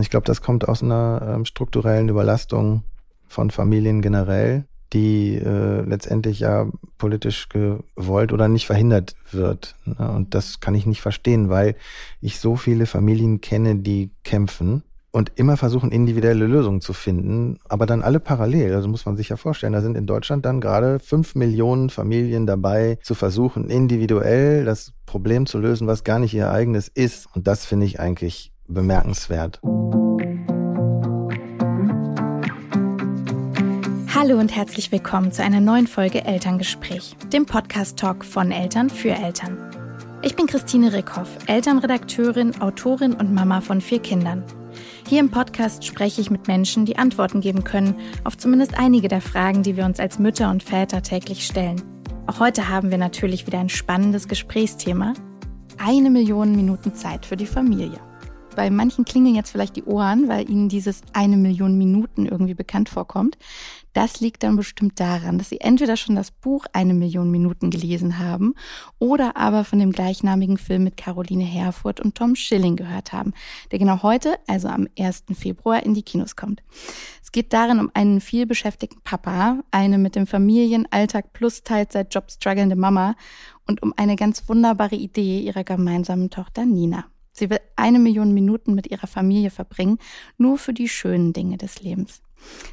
[0.00, 2.82] Ich glaube, das kommt aus einer ähm, strukturellen Überlastung
[3.28, 6.66] von Familien generell, die äh, letztendlich ja
[6.98, 9.74] politisch gewollt oder nicht verhindert wird.
[9.84, 10.10] Ne?
[10.12, 11.74] Und das kann ich nicht verstehen, weil
[12.20, 14.82] ich so viele Familien kenne, die kämpfen
[15.16, 18.74] und immer versuchen, individuelle Lösungen zu finden, aber dann alle parallel.
[18.74, 22.46] Also muss man sich ja vorstellen, da sind in Deutschland dann gerade fünf Millionen Familien
[22.46, 27.28] dabei, zu versuchen, individuell das Problem zu lösen, was gar nicht ihr eigenes ist.
[27.34, 29.60] Und das finde ich eigentlich bemerkenswert.
[34.14, 39.58] Hallo und herzlich willkommen zu einer neuen Folge Elterngespräch, dem Podcast-Talk von Eltern für Eltern.
[40.22, 44.42] Ich bin Christine Rickhoff, Elternredakteurin, Autorin und Mama von vier Kindern.
[45.06, 49.20] Hier im Podcast spreche ich mit Menschen, die Antworten geben können auf zumindest einige der
[49.20, 51.82] Fragen, die wir uns als Mütter und Väter täglich stellen.
[52.26, 55.14] Auch heute haben wir natürlich wieder ein spannendes Gesprächsthema.
[55.78, 58.00] Eine Million Minuten Zeit für die Familie
[58.56, 62.88] bei manchen klingeln jetzt vielleicht die Ohren, weil ihnen dieses eine Million Minuten irgendwie bekannt
[62.88, 63.38] vorkommt.
[63.92, 68.18] Das liegt dann bestimmt daran, dass sie entweder schon das Buch Eine Million Minuten gelesen
[68.18, 68.54] haben
[68.98, 73.32] oder aber von dem gleichnamigen Film mit Caroline Herfurth und Tom Schilling gehört haben,
[73.70, 75.24] der genau heute, also am 1.
[75.32, 76.62] Februar, in die Kinos kommt.
[77.22, 83.14] Es geht darin um einen vielbeschäftigten Papa, eine mit dem Familienalltag plus Teilzeitjob strugglende Mama
[83.66, 87.06] und um eine ganz wunderbare Idee ihrer gemeinsamen Tochter Nina.
[87.36, 89.98] Sie will eine Million Minuten mit ihrer Familie verbringen,
[90.38, 92.22] nur für die schönen Dinge des Lebens.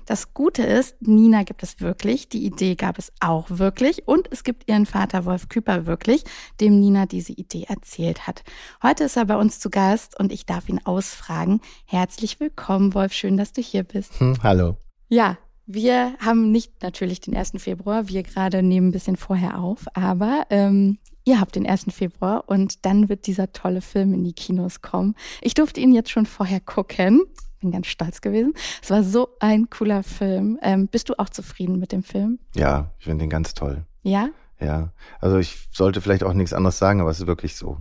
[0.05, 4.43] Das Gute ist, Nina gibt es wirklich, die Idee gab es auch wirklich und es
[4.43, 6.23] gibt ihren Vater Wolf Küper wirklich,
[6.61, 8.43] dem Nina diese Idee erzählt hat.
[8.81, 11.61] Heute ist er bei uns zu Gast und ich darf ihn ausfragen.
[11.85, 14.19] Herzlich willkommen, Wolf, schön, dass du hier bist.
[14.19, 14.77] Hm, hallo.
[15.09, 17.53] Ja, wir haben nicht natürlich den 1.
[17.57, 21.85] Februar, wir gerade nehmen ein bisschen vorher auf, aber ähm, Ihr habt den 1.
[21.89, 25.15] Februar und dann wird dieser tolle Film in die Kinos kommen.
[25.41, 27.23] Ich durfte ihn jetzt schon vorher gucken.
[27.61, 28.53] Bin ganz stolz gewesen.
[28.81, 30.59] Es war so ein cooler Film.
[30.61, 32.39] Ähm, bist du auch zufrieden mit dem Film?
[32.55, 33.85] Ja, ich finde den ganz toll.
[34.01, 34.29] Ja?
[34.59, 34.91] Ja.
[35.21, 37.77] Also ich sollte vielleicht auch nichts anderes sagen, aber es ist wirklich so.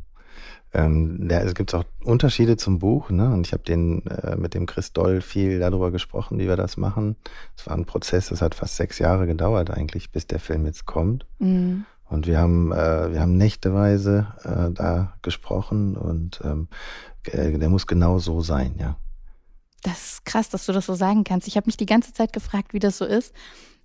[0.74, 3.30] Ähm, da, es gibt auch Unterschiede zum Buch, ne?
[3.32, 6.76] Und ich habe den äh, mit dem Chris Doll viel darüber gesprochen, wie wir das
[6.76, 7.16] machen.
[7.56, 10.86] Es war ein Prozess, das hat fast sechs Jahre gedauert eigentlich, bis der Film jetzt
[10.86, 11.26] kommt.
[11.40, 11.84] Mhm.
[12.12, 16.68] Und wir haben, äh, wir haben nächteweise äh, da gesprochen und ähm,
[17.24, 18.98] äh, der muss genau so sein, ja.
[19.82, 21.48] Das ist krass, dass du das so sagen kannst.
[21.48, 23.34] Ich habe mich die ganze Zeit gefragt, wie das so ist.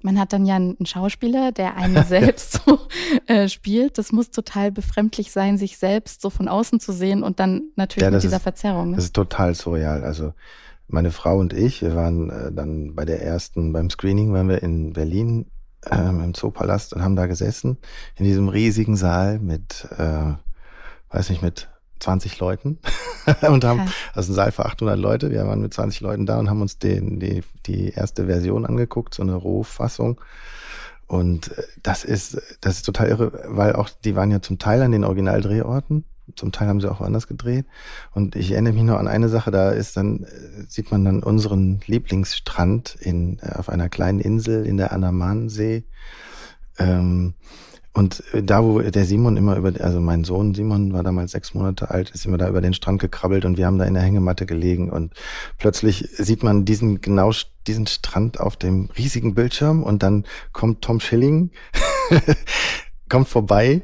[0.01, 2.79] Man hat dann ja einen Schauspieler, der einen selbst so
[3.27, 3.97] äh, spielt.
[3.97, 8.03] Das muss total befremdlich sein, sich selbst so von außen zu sehen und dann natürlich
[8.03, 8.89] ja, mit dieser ist, Verzerrung.
[8.89, 8.97] Ne?
[8.97, 10.03] Das ist total surreal.
[10.03, 10.33] Also
[10.89, 14.61] meine Frau und ich, wir waren äh, dann bei der ersten, beim Screening waren wir
[14.61, 15.45] in Berlin
[15.91, 17.77] ähm, im Zoopalast und haben da gesessen
[18.15, 20.33] in diesem riesigen Saal mit, äh,
[21.09, 22.79] weiß nicht, mit 20 Leuten.
[23.41, 23.81] Und haben,
[24.13, 26.79] also ein Saal für 800 Leute, wir waren mit 20 Leuten da und haben uns
[26.79, 30.21] den, die, die erste Version angeguckt, so eine Rohfassung.
[31.07, 34.81] Und äh, das ist, das ist total irre, weil auch, die waren ja zum Teil
[34.81, 36.05] an den Originaldrehorten
[36.35, 37.65] zum Teil haben sie auch woanders gedreht.
[38.11, 41.23] Und ich erinnere mich noch an eine Sache, da ist dann, äh, sieht man dann
[41.23, 45.83] unseren Lieblingsstrand in, äh, auf einer kleinen Insel in der Anamansee.
[46.77, 47.33] Ähm,
[47.97, 51.55] und äh, da, wo der Simon immer über, also mein Sohn Simon war damals sechs
[51.55, 54.03] Monate alt, ist immer da über den Strand gekrabbelt und wir haben da in der
[54.03, 55.13] Hängematte gelegen und
[55.57, 57.31] plötzlich sieht man diesen, genau
[57.65, 61.49] diesen Strand auf dem riesigen Bildschirm und dann kommt Tom Schilling,
[63.09, 63.81] kommt vorbei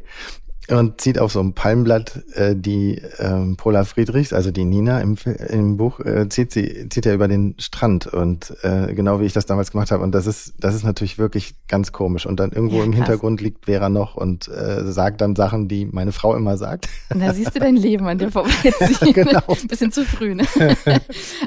[0.69, 5.17] und zieht auf so einem Palmblatt äh, die ähm, Paula Friedrichs, also die Nina im,
[5.49, 9.33] im Buch, äh, zieht sie zieht er über den Strand und äh, genau wie ich
[9.33, 12.51] das damals gemacht habe und das ist das ist natürlich wirklich ganz komisch und dann
[12.51, 16.35] irgendwo ja, im Hintergrund liegt Vera noch und äh, sagt dann Sachen, die meine Frau
[16.35, 16.87] immer sagt.
[17.13, 19.13] Und da siehst du dein Leben an dir vorbeiziehen.
[19.13, 19.41] genau.
[19.67, 20.33] Bisschen zu früh.
[20.35, 20.45] Ne?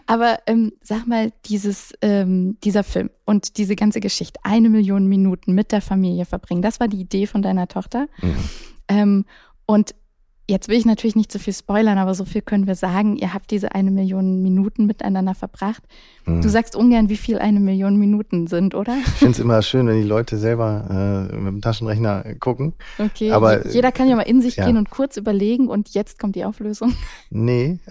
[0.06, 5.52] Aber ähm, sag mal dieses ähm, dieser Film und diese ganze Geschichte, eine Million Minuten
[5.52, 8.06] mit der Familie verbringen, das war die Idee von deiner Tochter.
[8.22, 8.36] Mhm.
[8.88, 9.24] Ähm,
[9.66, 9.94] und
[10.48, 13.16] jetzt will ich natürlich nicht zu so viel spoilern, aber so viel können wir sagen.
[13.16, 15.82] Ihr habt diese eine Million Minuten miteinander verbracht.
[16.24, 16.42] Mhm.
[16.42, 18.96] Du sagst ungern, wie viel eine Million Minuten sind, oder?
[19.04, 22.74] Ich finde es immer schön, wenn die Leute selber äh, mit dem Taschenrechner gucken.
[22.98, 24.66] Okay, aber jeder kann ja mal in sich ja.
[24.66, 26.94] gehen und kurz überlegen und jetzt kommt die Auflösung.
[27.30, 27.80] Nee.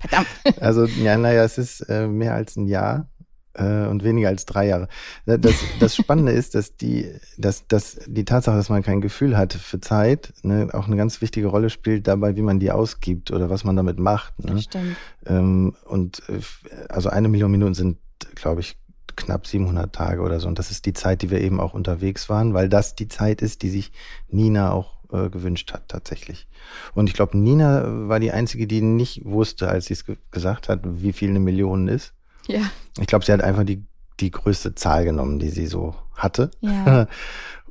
[0.00, 0.28] Verdammt.
[0.60, 3.08] Also, ja, naja, es ist äh, mehr als ein Jahr
[3.56, 4.88] äh, und weniger als drei Jahre.
[5.24, 9.52] Das, das Spannende ist, dass die, dass, dass die Tatsache, dass man kein Gefühl hat
[9.52, 13.50] für Zeit, ne, auch eine ganz wichtige Rolle spielt dabei, wie man die ausgibt oder
[13.50, 14.42] was man damit macht.
[14.44, 14.60] Ne?
[14.60, 14.96] Stimmt.
[15.26, 16.40] Ähm, und äh,
[16.88, 17.98] also eine Million Minuten sind,
[18.34, 18.76] glaube ich,
[19.16, 20.48] knapp 700 Tage oder so.
[20.48, 23.40] Und das ist die Zeit, die wir eben auch unterwegs waren, weil das die Zeit
[23.40, 23.92] ist, die sich
[24.28, 26.46] Nina auch äh, gewünscht hat, tatsächlich.
[26.94, 30.68] Und ich glaube, Nina war die Einzige, die nicht wusste, als sie es ge gesagt
[30.68, 32.12] hat, wie viel eine Million ist.
[32.46, 32.62] Ja.
[33.00, 33.84] Ich glaube, sie hat einfach die,
[34.20, 36.50] die größte Zahl genommen, die sie so hatte.
[36.60, 37.06] Ja.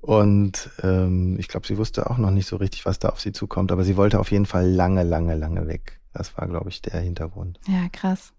[0.01, 3.31] Und ähm, ich glaube, sie wusste auch noch nicht so richtig, was da auf sie
[3.31, 5.99] zukommt, aber sie wollte auf jeden Fall lange, lange, lange weg.
[6.13, 7.59] Das war, glaube ich, der Hintergrund.
[7.67, 8.31] Ja, krass.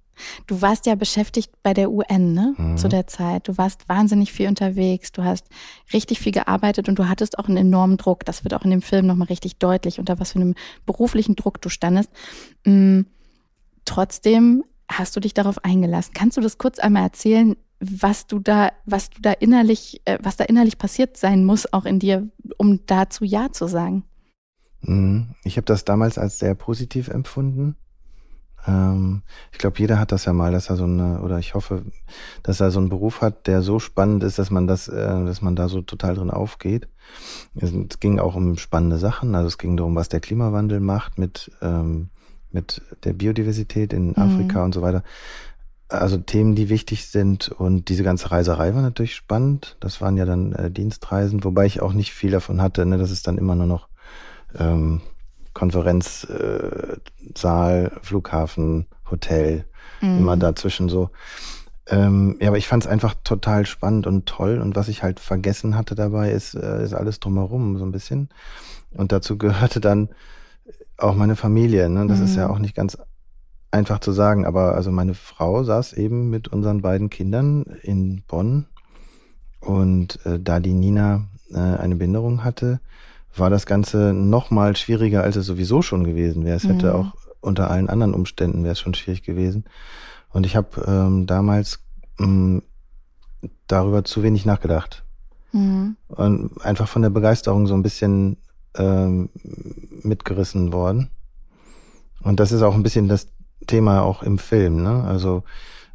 [0.46, 2.54] Du warst ja beschäftigt bei der UN, ne?
[2.56, 2.76] Mhm.
[2.76, 3.48] Zu der Zeit.
[3.48, 5.12] Du warst wahnsinnig viel unterwegs.
[5.12, 5.46] Du hast
[5.92, 8.24] richtig viel gearbeitet und du hattest auch einen enormen Druck.
[8.24, 10.54] Das wird auch in dem Film nochmal richtig deutlich, unter was für einem
[10.86, 12.10] beruflichen Druck du standest.
[12.64, 13.06] Mhm.
[13.84, 16.12] Trotzdem hast du dich darauf eingelassen.
[16.14, 20.36] Kannst du das kurz einmal erzählen, was du da, was du da innerlich, äh, was
[20.36, 24.04] da innerlich passiert sein muss, auch in dir, um dazu Ja zu sagen?
[24.82, 25.34] Mhm.
[25.44, 27.76] Ich habe das damals als sehr positiv empfunden.
[28.66, 29.22] Ähm,
[29.52, 31.84] ich glaube, jeder hat das ja mal, dass er so eine, oder ich hoffe,
[32.42, 35.42] dass er so einen Beruf hat, der so spannend ist, dass man das, äh, dass
[35.42, 36.88] man da so total drin aufgeht.
[37.54, 39.34] Es, ging auch um spannende Sachen.
[39.34, 42.10] Also es ging darum, was der Klimawandel macht mit, ähm,
[42.52, 44.14] mit der Biodiversität in Mhm.
[44.16, 45.02] Afrika und so weiter.
[45.88, 49.76] Also Themen, die wichtig sind und diese ganze Reiserei war natürlich spannend.
[49.81, 52.84] Das waren ja dann äh, Dienstreisen, wobei ich auch nicht viel davon hatte.
[52.87, 52.98] Ne?
[52.98, 53.88] Das ist dann immer nur noch
[54.58, 55.00] ähm,
[55.54, 59.64] Konferenzsaal, äh, Flughafen, Hotel,
[60.02, 60.19] Mhm.
[60.19, 61.10] immer dazwischen so.
[61.88, 64.58] Ähm, ja, aber ich fand es einfach total spannend und toll.
[64.58, 68.28] Und was ich halt vergessen hatte dabei, ist, äh, ist alles drumherum so ein bisschen.
[68.90, 70.08] Und dazu gehörte dann
[70.98, 71.88] auch meine Familie.
[71.88, 72.06] Ne?
[72.06, 72.38] Das ist Mhm.
[72.38, 72.98] ja auch nicht ganz
[73.70, 74.46] einfach zu sagen.
[74.46, 78.66] Aber also meine Frau saß eben mit unseren beiden Kindern in Bonn.
[79.60, 82.81] Und äh, da die Nina äh, eine Behinderung hatte,
[83.37, 86.56] war das Ganze noch mal schwieriger, als es sowieso schon gewesen wäre.
[86.56, 86.94] Es hätte Mhm.
[86.94, 89.64] auch unter allen anderen Umständen wäre es schon schwierig gewesen.
[90.31, 91.81] Und ich habe ähm, damals
[92.19, 92.62] mh,
[93.66, 95.04] darüber zu wenig nachgedacht.
[95.52, 95.96] Mhm.
[96.08, 98.37] Und einfach von der Begeisterung so ein bisschen
[98.78, 99.31] ähm,
[100.02, 101.11] mitgerissen worden.
[102.23, 103.28] Und das ist auch ein bisschen das
[103.67, 104.82] Thema auch im Film.
[104.82, 105.05] Ne?
[105.05, 105.43] Also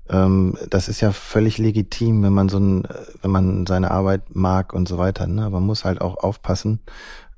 [0.09, 4.35] ähm, das ist ja völlig legitim, wenn man so ein, äh, wenn man seine Arbeit
[4.35, 5.27] mag und so weiter.
[5.27, 5.43] Ne?
[5.43, 6.79] Aber man muss halt auch aufpassen,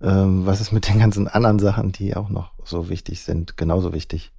[0.02, 3.94] ähm, was ist mit den ganzen anderen Sachen, die auch noch so wichtig sind, genauso
[3.94, 4.32] wichtig.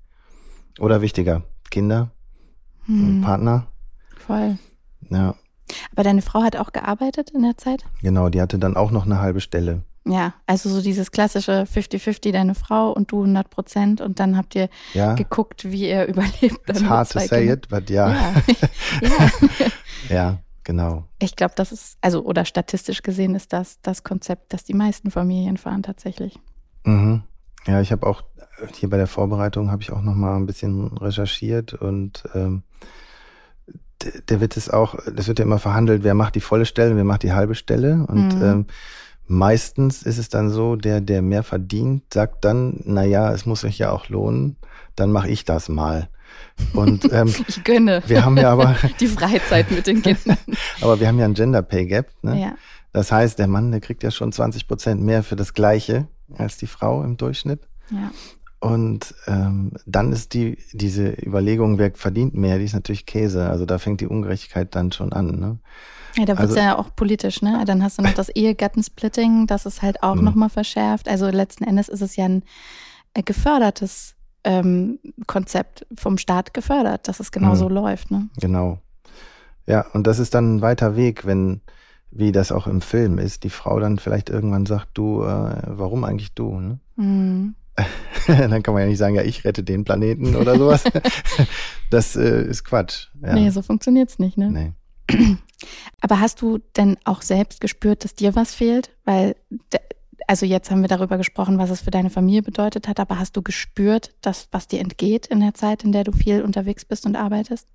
[0.78, 1.42] Oder wichtiger.
[1.70, 2.10] Kinder,
[2.86, 3.22] Mhm.
[3.22, 3.66] Partner.
[4.26, 4.58] Voll.
[5.10, 5.34] Ja,
[5.92, 7.84] Aber deine Frau hat auch gearbeitet in der Zeit?
[8.02, 9.82] genau, die hatte dann auch noch eine halbe Stelle.
[10.06, 14.54] Ja, also so dieses klassische 50-50, deine Frau und du 100 Prozent und dann habt
[14.54, 16.60] ihr Ja, geguckt, wie ihr überlebt.
[16.68, 17.56] it's hard to say Kindern.
[17.58, 18.10] it, but ja.
[18.12, 18.34] Ja,
[19.00, 19.30] ja.
[20.10, 21.04] Ja, genau.
[21.20, 25.10] Ich glaube, das ist, also oder statistisch gesehen ist das das Konzept, das die meisten
[25.10, 26.38] Familien fahren tatsächlich.
[26.84, 27.22] Mhm.
[27.66, 28.22] Ja, ich habe auch
[28.74, 32.62] hier bei der Vorbereitung habe ich auch noch mal ein bisschen recherchiert und ähm,
[34.28, 37.04] der Witz ist auch, das wird ja immer verhandelt, wer macht die volle Stelle, wer
[37.04, 38.42] macht die halbe Stelle und Mhm.
[38.44, 38.66] ähm,
[39.26, 43.60] meistens ist es dann so, der der mehr verdient, sagt dann, na ja, es muss
[43.60, 44.56] sich ja auch lohnen,
[44.96, 46.08] dann mache ich das mal.
[46.72, 50.38] Und ähm, Ich gönne wir haben ja aber, die Freizeit mit den Kindern.
[50.80, 52.10] aber wir haben ja ein Gender Pay Gap.
[52.22, 52.40] Ne?
[52.40, 52.54] Ja.
[52.92, 56.06] Das heißt, der Mann, der kriegt ja schon 20 Prozent mehr für das Gleiche
[56.36, 57.60] als die Frau im Durchschnitt.
[57.90, 58.10] ja.
[58.60, 63.50] Und ähm, dann ist die diese Überlegung, wer verdient mehr, die ist natürlich Käse.
[63.50, 65.38] Also da fängt die Ungerechtigkeit dann schon an.
[65.38, 65.58] Ne?
[66.16, 67.62] Ja, da wird's Also- ja auch politisch, ne?
[67.66, 70.24] Dann hast du noch das Ehegattensplitting, das ist halt auch Mhm.
[70.24, 71.08] nochmal verschärft.
[71.08, 72.42] Also letzten Endes ist es ja ein
[73.14, 74.14] äh, gefördertes
[74.46, 77.56] ähm, Konzept, vom Staat gefördert, dass es genau Mhm.
[77.56, 78.28] so läuft, ne?
[78.40, 78.78] Genau.
[79.66, 81.62] Ja, und das ist dann ein weiter Weg, wenn,
[82.10, 86.04] wie das auch im Film ist, die Frau dann vielleicht irgendwann sagt, du, äh, warum
[86.04, 86.60] eigentlich du?
[86.60, 86.78] Ne?
[86.96, 87.54] Mhm.
[88.26, 90.84] dann kann man ja nicht sagen, ja, ich rette den Planeten oder sowas.
[91.90, 93.08] das äh, ist Quatsch.
[93.22, 93.32] Ja.
[93.34, 94.50] Nee, so funktioniert's nicht, ne?
[94.50, 94.72] nee.
[96.04, 98.90] Aber hast du denn auch selbst gespürt, dass dir was fehlt?
[99.06, 99.36] Weil,
[100.26, 103.38] also jetzt haben wir darüber gesprochen, was es für deine Familie bedeutet hat, aber hast
[103.38, 107.06] du gespürt, dass was dir entgeht in der Zeit, in der du viel unterwegs bist
[107.06, 107.68] und arbeitest?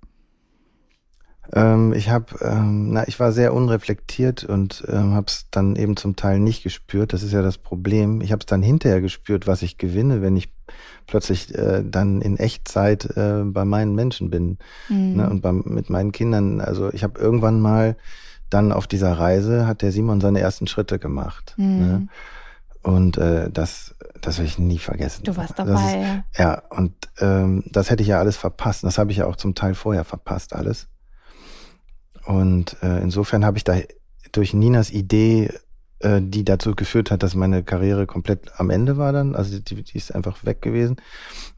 [1.52, 5.96] Ähm, ich habe, ähm, na, ich war sehr unreflektiert und ähm, habe es dann eben
[5.96, 7.12] zum Teil nicht gespürt.
[7.12, 8.20] Das ist ja das Problem.
[8.20, 10.52] Ich habe es dann hinterher gespürt, was ich gewinne, wenn ich
[11.10, 15.16] plötzlich äh, dann in Echtzeit äh, bei meinen Menschen bin Mhm.
[15.16, 16.60] ne, und beim, mit meinen Kindern.
[16.60, 17.96] Also ich habe irgendwann mal
[18.48, 21.54] dann auf dieser Reise hat der Simon seine ersten Schritte gemacht.
[21.56, 21.78] Mhm.
[21.78, 22.08] Ne?
[22.82, 25.24] Und äh, das, das werde ich nie vergessen.
[25.24, 26.44] Du warst dabei, ist, ja.
[26.44, 28.84] ja, und ähm, das hätte ich ja alles verpasst.
[28.84, 30.88] Das habe ich ja auch zum Teil vorher verpasst, alles.
[32.24, 33.76] Und äh, insofern habe ich da
[34.32, 35.52] durch Ninas Idee,
[36.00, 39.82] äh, die dazu geführt hat, dass meine Karriere komplett am Ende war dann, also die,
[39.82, 40.96] die ist einfach weg gewesen.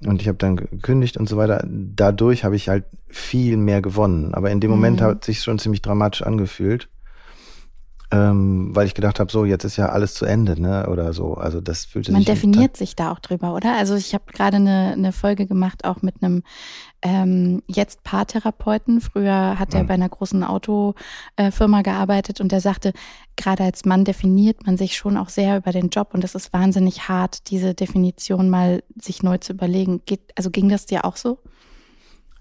[0.05, 1.65] Und ich habe dann gekündigt und so weiter.
[1.67, 4.35] Dadurch habe ich halt viel mehr gewonnen.
[4.35, 5.05] Aber in dem Moment Mhm.
[5.05, 6.89] hat sich schon ziemlich dramatisch angefühlt.
[8.15, 10.87] ähm, weil ich gedacht habe, so jetzt ist ja alles zu Ende, ne?
[10.91, 11.33] Oder so.
[11.33, 12.27] Also das fühlte Man sich.
[12.27, 13.75] definiert sich da auch drüber, oder?
[13.79, 16.43] Also ich habe gerade eine, eine Folge gemacht, auch mit einem
[17.03, 19.01] ähm, jetzt Paartherapeuten.
[19.01, 19.87] Früher hat er Mhm.
[19.89, 22.93] bei einer großen Autofirma gearbeitet und der sagte,
[23.37, 26.53] gerade als Mann definiert man sich schon auch sehr über den Job und es ist
[26.53, 30.03] wahnsinnig hart, diese Definition mal sich neu zu überlegen.
[30.07, 31.39] Geht, also ging das dir auch so?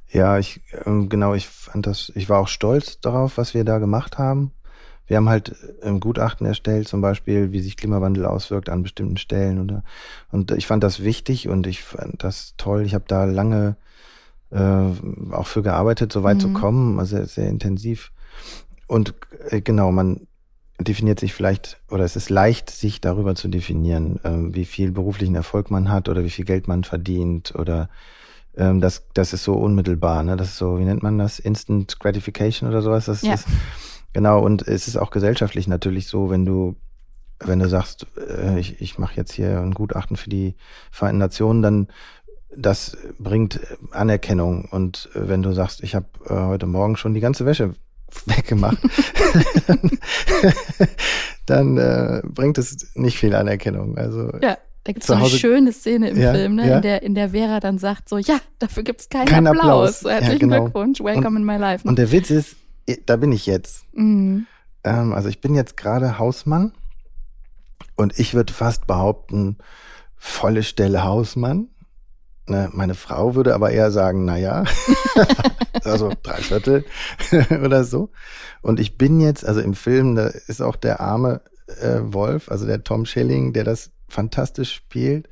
[0.09, 3.79] Ja, ich ähm, genau, ich fand das, ich war auch stolz darauf, was wir da
[3.79, 4.51] gemacht haben.
[5.07, 9.59] Wir haben halt ein Gutachten erstellt, zum Beispiel, wie sich Klimawandel auswirkt an bestimmten Stellen
[9.59, 9.83] oder
[10.31, 12.85] und ich fand das wichtig und ich fand das toll.
[12.85, 13.75] Ich habe da lange
[14.51, 16.53] äh, auch für gearbeitet, so weit zu Mhm.
[16.53, 18.11] kommen, also sehr, sehr intensiv.
[18.87, 19.13] Und
[19.49, 20.27] äh, genau, man
[20.79, 25.35] definiert sich vielleicht, oder es ist leicht, sich darüber zu definieren, ähm, wie viel beruflichen
[25.35, 27.89] Erfolg man hat oder wie viel Geld man verdient oder
[28.57, 30.35] ähm, das, das ist so unmittelbar, ne?
[30.35, 31.39] Das ist so, wie nennt man das?
[31.39, 33.05] Instant Gratification oder sowas.
[33.05, 33.35] Das Ja.
[33.35, 33.47] ist
[34.11, 36.75] genau, und es ist auch gesellschaftlich natürlich so, wenn du,
[37.39, 40.55] wenn du sagst, äh, ich, ich mache jetzt hier ein Gutachten für die
[40.91, 41.87] Vereinten Nationen, dann
[42.55, 43.59] das bringt
[43.91, 44.65] Anerkennung.
[44.71, 47.73] Und äh, wenn du sagst, ich habe äh, heute Morgen schon die ganze Wäsche
[48.25, 48.77] weggemacht,
[51.45, 53.97] dann äh, bringt es nicht viel Anerkennung.
[53.97, 54.57] Also Ja.
[54.83, 56.67] Da gibt es so eine schöne Szene im Ja, Film, ne?
[56.67, 56.75] ja.
[56.77, 59.97] in, der, in der Vera dann sagt so, ja, dafür gibt es keinen Kein Applaus.
[59.97, 60.01] Applaus.
[60.01, 60.63] Ja, Herzlichen genau.
[60.63, 61.87] Glückwunsch, welcome in my life.
[61.87, 62.55] und der Witz ist,
[63.05, 63.83] da bin ich jetzt.
[63.93, 64.47] Mhm.
[64.83, 66.71] Ähm, also ich bin jetzt gerade Hausmann
[67.95, 69.59] und ich würde fast behaupten,
[70.17, 71.67] volle Stelle Hausmann.
[72.51, 74.65] Ne, meine Frau würde aber eher sagen, na ja,
[75.85, 76.83] also drei Viertel
[77.63, 78.09] oder so.
[78.61, 81.39] Und ich bin jetzt, also im Film, da ist auch der arme
[81.79, 85.29] äh, Wolf, also der Tom Schilling, der das fantastisch spielt,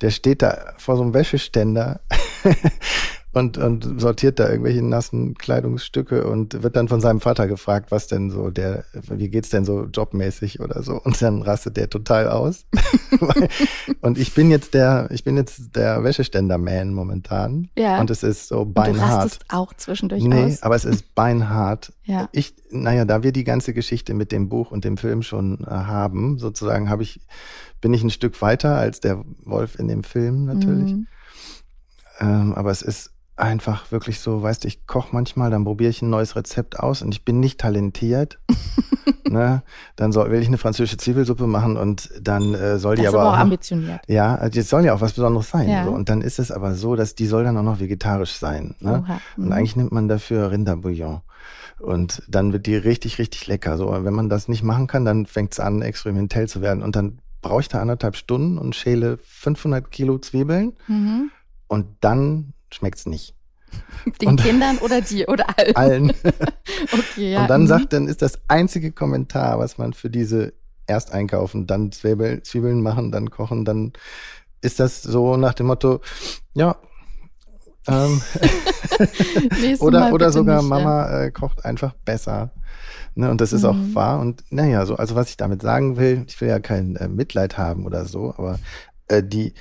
[0.00, 2.00] der steht da vor so einem Wäscheständer
[3.36, 8.06] und, und sortiert da irgendwelche nassen Kleidungsstücke und wird dann von seinem Vater gefragt, was
[8.06, 10.98] denn so der, wie geht's denn so jobmäßig oder so.
[11.04, 12.64] Und dann rastet der total aus.
[14.00, 17.68] und ich bin jetzt der, ich bin jetzt der Wäscheständer-Man momentan.
[17.76, 18.00] Ja.
[18.00, 19.24] Und es ist so Und du beinhart.
[19.24, 20.62] rastest auch zwischendurch Nee, aus.
[20.62, 21.92] aber es ist beinhart.
[22.04, 22.30] Ja.
[22.32, 25.66] Ich, naja, da wir die ganze Geschichte mit dem Buch und dem Film schon äh,
[25.72, 27.20] haben, sozusagen habe ich,
[27.82, 30.94] bin ich ein Stück weiter als der Wolf in dem Film natürlich.
[30.94, 31.06] Mhm.
[32.18, 36.00] Ähm, aber es ist einfach wirklich so, weißt du, ich koche manchmal, dann probiere ich
[36.02, 38.38] ein neues Rezept aus und ich bin nicht talentiert.
[39.28, 39.62] ne?
[39.96, 43.20] Dann soll, will ich eine französische Zwiebelsuppe machen und dann äh, soll Das die aber
[43.20, 44.00] aber auch auch ambitioniert.
[44.08, 45.68] ja, also es soll ja auch was Besonderes sein.
[45.68, 45.84] Ja.
[45.84, 45.90] So.
[45.90, 48.74] Und dann ist es aber so, dass die soll dann auch noch vegetarisch sein.
[48.80, 49.04] Ne?
[49.06, 49.20] Oha.
[49.36, 49.52] Und Mhm.
[49.52, 51.20] eigentlich nimmt man dafür Rinderbouillon.
[51.78, 53.76] Und dann wird die richtig, richtig lecker.
[53.76, 56.82] So, wenn man das nicht machen kann, dann fängt es an, experimentell zu werden.
[56.82, 61.30] Und dann brauche ich da anderthalb Stunden und schäle 500 Kilo Zwiebeln Mhm.
[61.68, 63.34] und dann schmeckt's nicht.
[64.20, 65.74] Den Und- Kindern oder die oder allen.
[65.76, 66.12] Allen.
[66.92, 67.42] Okay, ja.
[67.42, 67.66] und dann mhm.
[67.68, 70.52] sagt, dann ist das einzige Kommentar, was man für diese
[70.86, 73.92] erst einkaufen, dann Zwiebel, Zwiebeln machen, dann kochen, dann
[74.60, 76.00] ist das so nach dem Motto,
[76.54, 76.76] ja,
[77.88, 78.20] ähm,
[79.78, 80.68] oder, oder sogar nicht.
[80.68, 82.50] Mama äh, kocht einfach besser.
[83.14, 83.94] Ne, und das ist auch Mhm.
[83.94, 84.20] wahr.
[84.20, 87.56] Und naja, so, also was ich damit sagen will, ich will ja kein äh, Mitleid
[87.56, 88.58] haben oder so, aber
[89.08, 89.54] äh, die,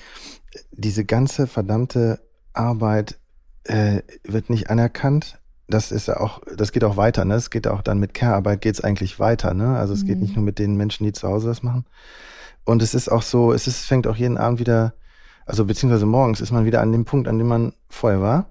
[0.72, 2.19] diese ganze verdammte
[2.57, 3.17] Arbeit
[3.63, 5.39] äh, wird nicht anerkannt.
[5.67, 7.33] Das ist ja auch, das geht auch weiter, ne?
[7.35, 9.77] Es geht auch dann mit Care-Arbeit geht's eigentlich weiter, ne?
[9.77, 10.21] Also es geht Mhm.
[10.24, 11.85] nicht nur mit den Menschen, die zu Hause das machen.
[12.65, 14.93] Und es ist auch so, es ist, fängt auch jeden Abend wieder,
[15.45, 18.45] also beziehungsweise morgens ist man wieder an dem Punkt, an dem man vorher war.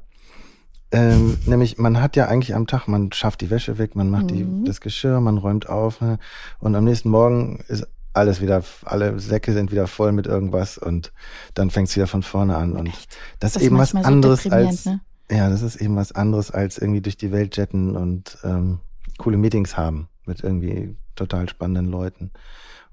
[0.90, 4.30] Ähm, nämlich, man hat ja eigentlich am Tag, man schafft die Wäsche weg, man macht
[4.30, 4.64] Mhm.
[4.64, 6.18] die, das Geschirr, man räumt auf ne?
[6.60, 11.12] und am nächsten Morgen ist alles wieder, alle Säcke sind wieder voll mit irgendwas und
[11.54, 12.72] dann fängt es wieder von vorne an.
[12.72, 13.16] Und Echt?
[13.40, 15.00] das, Das ist eben was so anderes deprimierend, als, ne?
[15.30, 18.80] ja, das ist eben was anderes als irgendwie durch die Welt jetten und ähm,
[19.18, 22.30] coole Meetings haben mit irgendwie total spannenden Leuten.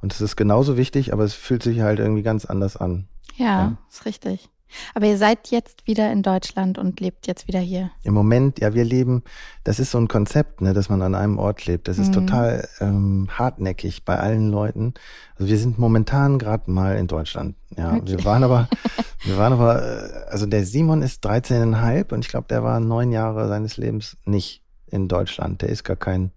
[0.01, 3.07] Und es ist genauso wichtig, aber es fühlt sich halt irgendwie ganz anders an.
[3.37, 3.77] Ja, Ja.
[3.89, 4.49] ist richtig.
[4.93, 7.91] Aber ihr seid jetzt wieder in Deutschland und lebt jetzt wieder hier.
[8.03, 9.23] Im Moment, ja, wir leben,
[9.63, 11.87] das ist so ein Konzept, ne, dass man an einem Ort lebt.
[11.87, 12.13] Das ist Mhm.
[12.13, 14.93] total ähm, hartnäckig bei allen Leuten.
[15.35, 17.55] Also wir sind momentan gerade mal in Deutschland.
[17.77, 18.01] Ja, Okay.
[18.05, 18.67] wir waren aber,
[19.23, 23.11] wir waren aber, äh, also der Simon ist 13,5 und ich glaube, der war neun
[23.11, 25.61] Jahre seines Lebens nicht in Deutschland.
[25.61, 26.31] Der ist gar kein,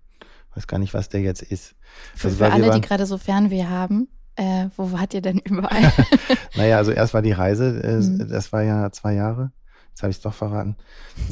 [0.54, 1.74] weiß gar nicht, was der jetzt ist.
[2.14, 5.38] Für, Also, für alle, die waren- gerade so Fernweh haben, äh, wo wart ihr denn
[5.38, 5.92] überall?
[6.56, 8.28] Naja, also erst war die Reise, äh, Mhm.
[8.28, 9.50] das war ja zwei Jahre.
[9.90, 10.76] Jetzt habe ich es doch verraten.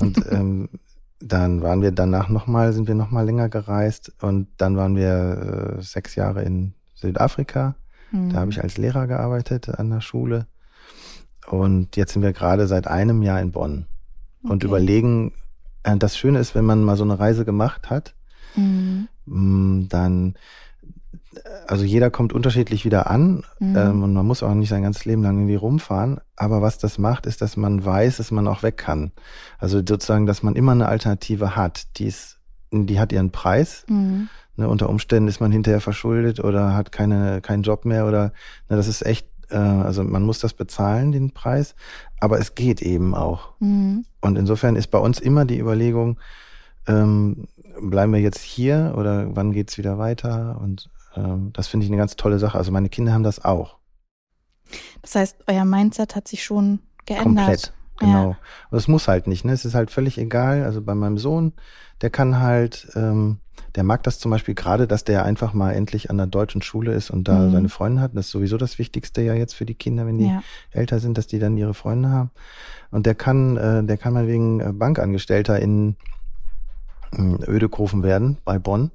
[0.00, 0.68] Und ähm,
[1.20, 5.82] dann waren wir danach nochmal, sind wir nochmal länger gereist und dann waren wir äh,
[5.82, 7.76] sechs Jahre in Südafrika.
[8.12, 10.46] Da habe ich als Lehrer gearbeitet an der Schule.
[11.46, 13.86] Und jetzt sind wir gerade seit einem Jahr in Bonn
[14.42, 14.66] und Okay.
[14.66, 15.32] überlegen,
[15.82, 18.14] äh, das Schöne ist, wenn man mal so eine Reise gemacht hat,
[18.54, 19.08] Mhm.
[19.24, 20.34] Mm, dann
[21.66, 23.76] also jeder kommt unterschiedlich wieder an mhm.
[23.76, 26.20] ähm, und man muss auch nicht sein ganzes Leben lang irgendwie rumfahren.
[26.36, 29.12] Aber was das macht, ist, dass man weiß, dass man auch weg kann.
[29.58, 31.98] Also sozusagen, dass man immer eine Alternative hat.
[31.98, 32.38] Die, ist,
[32.70, 33.84] die hat ihren Preis.
[33.88, 34.28] Mhm.
[34.56, 38.32] Ne, unter Umständen ist man hinterher verschuldet oder hat keine, keinen Job mehr oder
[38.68, 41.74] ne, das ist echt, äh, also man muss das bezahlen, den Preis,
[42.20, 43.54] aber es geht eben auch.
[43.60, 44.04] Mhm.
[44.20, 46.18] Und insofern ist bei uns immer die Überlegung,
[46.86, 47.48] ähm,
[47.80, 50.60] bleiben wir jetzt hier oder wann geht's wieder weiter?
[50.60, 52.58] Und ähm, das finde ich eine ganz tolle Sache.
[52.58, 53.78] Also meine Kinder haben das auch.
[55.02, 57.24] Das heißt, euer Mindset hat sich schon geändert.
[57.24, 58.30] Komplett, genau.
[58.30, 58.36] Ja.
[58.70, 59.52] Und es muss halt nicht, ne?
[59.52, 60.64] Es ist halt völlig egal.
[60.64, 61.52] Also bei meinem Sohn,
[62.00, 63.38] der kann halt, ähm,
[63.74, 66.92] der mag das zum Beispiel gerade, dass der einfach mal endlich an der deutschen Schule
[66.92, 67.52] ist und da mhm.
[67.52, 68.14] seine Freunde hat.
[68.14, 70.42] Das ist sowieso das Wichtigste ja jetzt für die Kinder, wenn die ja.
[70.70, 72.30] älter sind, dass die dann ihre Freunde haben.
[72.90, 75.96] Und der kann, äh, der kann mal wegen äh, Bankangestellter in
[77.14, 78.90] Ödekofen werden bei Bonn.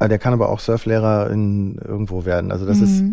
[0.00, 2.50] Äh, der kann aber auch Surflehrer in irgendwo werden.
[2.50, 2.84] Also das mhm.
[2.84, 3.04] ist,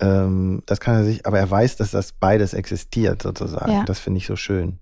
[0.00, 3.70] ähm, das kann er sich, aber er weiß, dass das beides existiert sozusagen.
[3.70, 3.84] Ja.
[3.84, 4.78] Das finde ich so schön.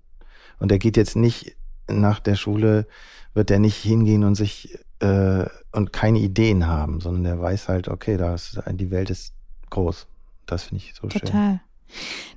[0.59, 1.55] Und er geht jetzt nicht
[1.87, 2.87] nach der Schule,
[3.33, 7.89] wird er nicht hingehen und sich äh, und keine Ideen haben, sondern der weiß halt,
[7.89, 9.33] okay, da ist, die Welt ist
[9.69, 10.07] groß.
[10.45, 11.19] Das finde ich so Total.
[11.19, 11.27] schön.
[11.27, 11.59] Total.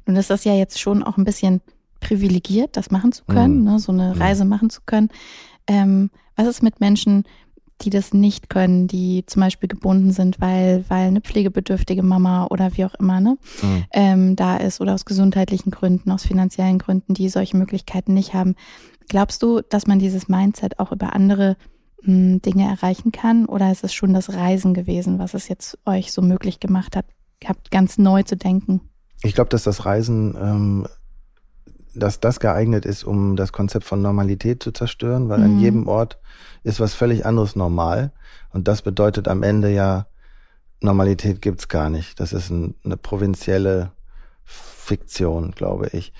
[0.06, 1.60] Nun ist das ja jetzt schon auch ein bisschen
[2.00, 3.64] privilegiert, das machen zu können, mhm.
[3.64, 4.20] ne, so eine mhm.
[4.20, 5.08] Reise machen zu können.
[5.66, 7.24] Ähm, was ist mit Menschen,
[7.82, 12.76] die das nicht können, die zum Beispiel gebunden sind, weil, weil eine pflegebedürftige Mama oder
[12.76, 13.84] wie auch immer ne, mhm.
[13.92, 18.56] ähm, da ist oder aus gesundheitlichen Gründen, aus finanziellen Gründen, die solche Möglichkeiten nicht haben.
[19.08, 21.56] Glaubst du, dass man dieses Mindset auch über andere
[22.02, 25.78] mh, hm, Dinge erreichen kann oder ist es schon das Reisen gewesen, was es jetzt
[25.86, 27.06] euch so möglich gemacht hat,
[27.44, 28.80] habt ganz neu zu denken?
[29.22, 30.86] Ich glaube, dass das Reisen ähm,
[31.98, 35.44] dass das geeignet ist, um das Konzept von Normalität zu zerstören, weil mhm.
[35.44, 36.18] an jedem Ort
[36.62, 38.12] ist was völlig anderes normal.
[38.50, 40.06] Und das bedeutet am Ende ja,
[40.80, 42.20] Normalität gibt's gar nicht.
[42.20, 43.92] Das ist ein, eine provinzielle
[44.44, 46.12] Fiktion, glaube ich.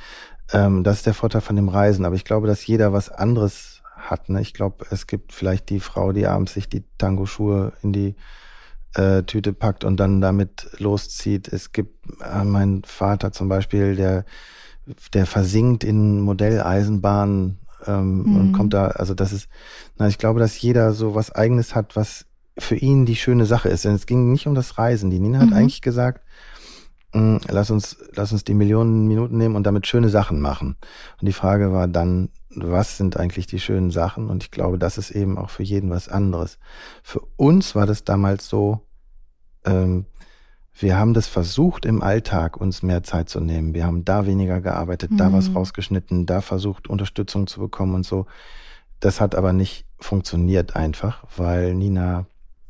[0.52, 2.04] Ähm, das ist der Vorteil von dem Reisen.
[2.04, 4.28] Aber ich glaube, dass jeder was anderes hat.
[4.28, 4.40] Ne?
[4.40, 8.14] Ich glaube, es gibt vielleicht die Frau, die abends sich die Tango-Schuhe in die
[8.94, 11.48] äh, Tüte packt und dann damit loszieht.
[11.48, 14.24] Es gibt äh, mein Vater zum Beispiel, der
[15.12, 18.36] der versinkt in Modelleisenbahnen ähm, mhm.
[18.36, 19.48] und kommt da, also das ist,
[19.96, 22.26] na, ich glaube, dass jeder so was eigenes hat, was
[22.58, 23.84] für ihn die schöne Sache ist.
[23.84, 25.10] Denn es ging nicht um das Reisen.
[25.10, 25.54] Die Nina hat mhm.
[25.54, 26.24] eigentlich gesagt,
[27.12, 30.76] mh, hm, lass uns, lass uns die Millionen Minuten nehmen und damit schöne Sachen machen.
[31.20, 34.28] Und die Frage war dann, was sind eigentlich die schönen Sachen?
[34.28, 36.58] Und ich glaube, das ist eben auch für jeden was anderes.
[37.02, 38.80] Für uns war das damals so,
[39.64, 40.06] ähm,
[40.80, 43.74] wir haben das versucht im Alltag uns mehr Zeit zu nehmen.
[43.74, 45.16] Wir haben da weniger gearbeitet, mhm.
[45.16, 48.26] da was rausgeschnitten, da versucht Unterstützung zu bekommen und so.
[49.00, 52.26] Das hat aber nicht funktioniert einfach, weil Nina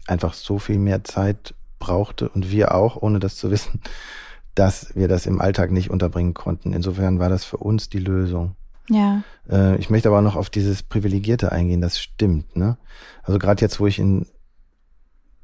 [0.07, 3.81] einfach so viel mehr Zeit brauchte und wir auch, ohne das zu wissen,
[4.55, 6.73] dass wir das im Alltag nicht unterbringen konnten.
[6.73, 8.57] Insofern war das für uns die Lösung.
[8.89, 9.23] Ja.
[9.49, 12.57] Äh, ich möchte aber noch auf dieses Privilegierte eingehen, das stimmt.
[12.57, 12.77] Ne?
[13.23, 14.27] Also gerade jetzt, wo ich in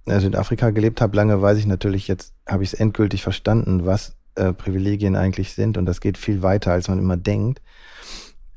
[0.06, 4.52] Südafrika gelebt habe, lange weiß ich natürlich, jetzt habe ich es endgültig verstanden, was äh,
[4.52, 5.78] Privilegien eigentlich sind.
[5.78, 7.62] Und das geht viel weiter, als man immer denkt.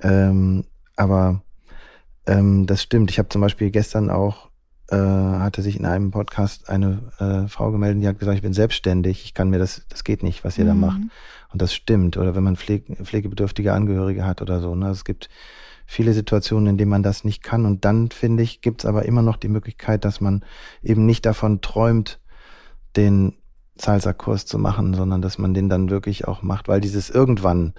[0.02, 1.42] Ähm, aber
[2.26, 3.12] ähm, das stimmt.
[3.12, 4.50] Ich habe zum Beispiel gestern auch,
[4.90, 8.54] äh, hatte sich in einem Podcast eine äh, Frau gemeldet, die hat gesagt, ich bin
[8.54, 10.70] selbstständig, ich kann mir das, das geht nicht, was ihr mhm.
[10.70, 11.02] da macht.
[11.54, 12.18] Und das stimmt.
[12.18, 14.76] Oder wenn man pflege, pflegebedürftige Angehörige hat oder so.
[14.76, 14.90] Ne?
[14.90, 15.30] Es gibt
[15.88, 17.66] viele Situationen, in denen man das nicht kann.
[17.66, 20.44] Und dann, finde ich, gibt es aber immer noch die Möglichkeit, dass man
[20.84, 22.20] eben nicht davon träumt,
[22.98, 23.34] den
[23.80, 27.74] Salsa-Kurs zu machen, sondern dass man den dann wirklich auch macht, weil dieses irgendwann,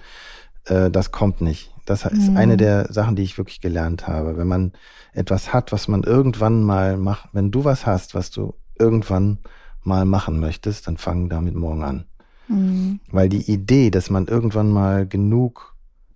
[0.65, 1.73] äh, das kommt nicht.
[1.85, 2.37] Das ist mhm.
[2.37, 4.37] eine der Sachen, die ich wirklich gelernt habe.
[4.37, 4.73] Wenn man
[5.13, 9.39] etwas hat, was man irgendwann mal macht, wenn du was hast, was du irgendwann
[9.83, 12.05] mal machen möchtest, dann fang damit morgen an.
[12.47, 12.99] Mhm.
[13.11, 15.68] Weil die Idee, dass man irgendwann mal genug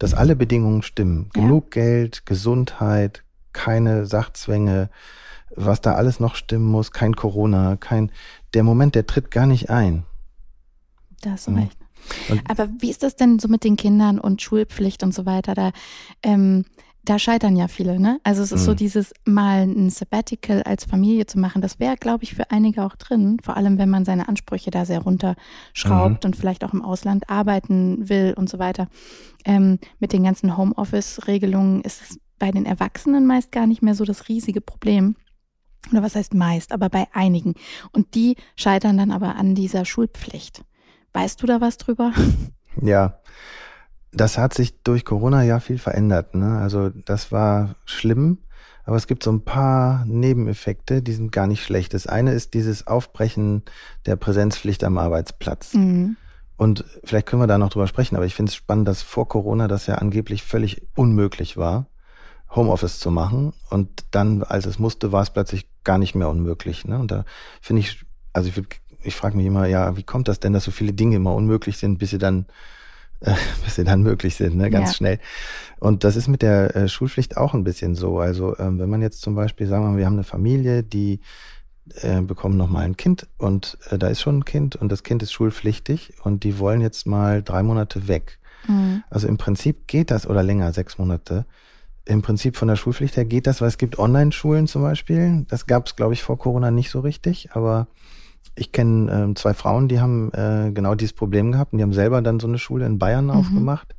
[0.04, 1.30] dass alle Bedingungen stimmen.
[1.34, 1.44] Ja.
[1.44, 4.90] Genug Geld, Gesundheit, keine Sachzwänge,
[5.56, 8.12] was da alles noch stimmen muss, kein Corona, kein,
[8.54, 10.04] der Moment, der tritt gar nicht ein.
[11.22, 11.60] Da hast du mhm.
[11.60, 11.78] recht.
[12.28, 15.54] Und Aber wie ist das denn so mit den Kindern und Schulpflicht und so weiter?
[15.54, 15.72] Da,
[16.22, 16.66] ähm,
[17.04, 18.20] da scheitern ja viele, ne?
[18.24, 18.66] Also es ist mhm.
[18.66, 22.84] so dieses mal ein Sabbatical als Familie zu machen, das wäre, glaube ich, für einige
[22.84, 26.28] auch drin, vor allem wenn man seine Ansprüche da sehr runterschraubt mhm.
[26.28, 28.88] und vielleicht auch im Ausland arbeiten will und so weiter.
[29.46, 34.06] Ähm, mit den ganzen Homeoffice-Regelungen ist es bei den Erwachsenen meist gar nicht mehr so
[34.06, 35.16] das riesige Problem.
[35.92, 37.56] Oder was heißt meist, aber bei einigen.
[37.92, 40.64] Und die scheitern dann aber an dieser Schulpflicht.
[41.12, 42.14] Weißt du da was drüber?
[42.82, 43.20] Ja,
[44.14, 46.36] das hat sich durch Corona ja viel verändert.
[46.36, 46.60] Ne?
[46.60, 48.38] Also das war schlimm,
[48.86, 51.94] aber es gibt so ein paar Nebeneffekte, die sind gar nicht schlecht.
[51.94, 53.64] Das eine ist dieses Aufbrechen
[54.06, 55.74] der Präsenzpflicht am Arbeitsplatz.
[55.74, 56.18] Mhm.
[56.58, 59.28] Und vielleicht können wir da noch drüber sprechen, aber ich finde es spannend, dass vor
[59.28, 61.88] Corona das ja angeblich völlig unmöglich war,
[62.52, 63.54] Homeoffice zu machen.
[63.70, 66.86] Und dann, als es musste, war es plötzlich gar nicht mehr unmöglich.
[66.86, 67.00] Ne?
[67.00, 67.26] Und da
[67.62, 68.62] finde ich, also ich,
[69.02, 71.78] ich frage mich immer, ja, wie kommt das denn, dass so viele Dinge immer unmöglich
[71.78, 72.46] sind, bis sie dann
[73.24, 73.34] äh,
[73.64, 74.96] bis sie dann möglich sind, ne, ganz ja.
[74.96, 75.20] schnell.
[75.80, 78.20] Und das ist mit der äh, Schulpflicht auch ein bisschen so.
[78.20, 81.20] Also ähm, wenn man jetzt zum Beispiel, sagen wir mal, wir haben eine Familie, die
[82.02, 85.04] äh, bekommen noch mal ein Kind und äh, da ist schon ein Kind und das
[85.04, 88.40] Kind ist schulpflichtig und die wollen jetzt mal drei Monate weg.
[88.68, 89.04] Mhm.
[89.10, 91.46] Also im Prinzip geht das oder länger, sechs Monate.
[92.06, 95.46] Im Prinzip von der Schulpflicht her geht das, weil es gibt Online-Schulen zum Beispiel.
[95.50, 97.88] Das gab es, glaube ich, vor Corona nicht so richtig, aber
[98.56, 101.94] ich kenne ähm, zwei Frauen, die haben äh, genau dieses Problem gehabt und die haben
[101.94, 103.32] selber dann so eine Schule in Bayern mhm.
[103.32, 103.96] aufgemacht.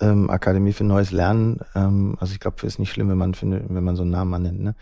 [0.00, 1.60] Ähm, Akademie für neues Lernen.
[1.74, 4.42] Ähm, also ich glaube, ist nicht schlimm, wenn man findet, wenn man so einen Namen
[4.42, 4.60] nennt.
[4.60, 4.74] Ne?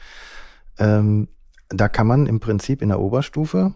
[0.79, 1.29] Ähm,
[1.69, 3.75] da kann man im Prinzip in der Oberstufe,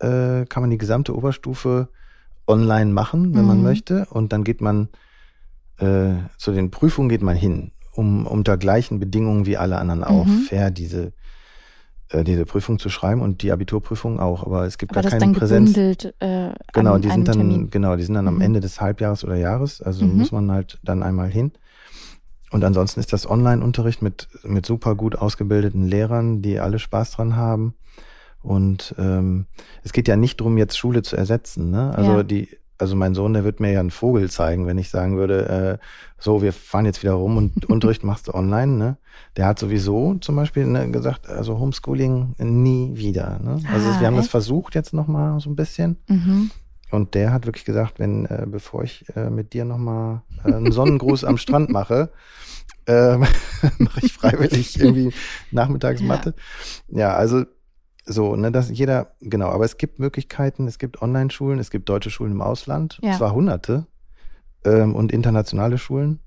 [0.00, 1.88] äh, kann man die gesamte Oberstufe
[2.46, 3.48] online machen, wenn mhm.
[3.48, 4.06] man möchte.
[4.10, 4.88] Und dann geht man
[5.78, 10.26] äh, zu den Prüfungen geht man hin, um unter gleichen Bedingungen wie alle anderen auch
[10.26, 10.40] mhm.
[10.42, 11.12] fair diese äh,
[12.22, 15.72] diese Prüfung zu schreiben und die Abiturprüfung auch, aber es gibt aber gar keine Präsenz.
[15.72, 17.70] Gebündelt, äh, genau, die sind dann Termin.
[17.70, 18.36] genau, die sind dann mhm.
[18.36, 20.18] am Ende des Halbjahres oder Jahres, also mhm.
[20.18, 21.52] muss man halt dann einmal hin.
[22.52, 27.34] Und ansonsten ist das Online-Unterricht mit mit super gut ausgebildeten Lehrern, die alle Spaß dran
[27.34, 27.74] haben.
[28.42, 29.46] Und ähm,
[29.82, 31.70] es geht ja nicht darum, jetzt Schule zu ersetzen.
[31.70, 31.92] Ne?
[31.96, 32.22] Also ja.
[32.22, 35.78] die also mein Sohn, der wird mir ja einen Vogel zeigen, wenn ich sagen würde,
[35.80, 35.84] äh,
[36.18, 38.96] so, wir fahren jetzt wieder rum und Unterricht machst du online, ne?
[39.36, 43.38] Der hat sowieso zum Beispiel ne, gesagt, also Homeschooling nie wieder.
[43.40, 43.60] Ne?
[43.72, 44.24] Also ah, wir haben echt?
[44.24, 45.98] das versucht jetzt nochmal so ein bisschen.
[46.08, 46.50] Mhm.
[46.90, 50.72] Und der hat wirklich gesagt, wenn, äh, bevor ich äh, mit dir nochmal äh, einen
[50.72, 52.10] Sonnengruß am Strand mache,
[52.86, 53.16] äh,
[53.78, 55.12] mache ich freiwillig irgendwie
[55.50, 56.34] Nachmittagsmatte.
[56.88, 56.98] Ja.
[56.98, 57.44] ja, also
[58.06, 62.10] so, ne, dass jeder, genau, aber es gibt Möglichkeiten, es gibt Online-Schulen, es gibt deutsche
[62.10, 63.16] Schulen im Ausland, ja.
[63.16, 63.86] zwar hunderte,
[64.64, 66.20] ähm, und internationale Schulen.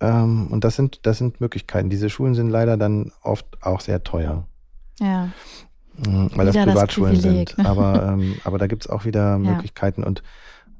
[0.00, 1.90] Ähm, und das sind, das sind Möglichkeiten.
[1.90, 4.46] Diese Schulen sind leider dann oft auch sehr teuer.
[5.00, 5.30] Ja.
[5.96, 7.58] Mhm, weil wieder das Privatschulen das sind.
[7.64, 9.38] Aber, ähm, aber da gibt's auch wieder ja.
[9.38, 10.04] Möglichkeiten.
[10.04, 10.22] Und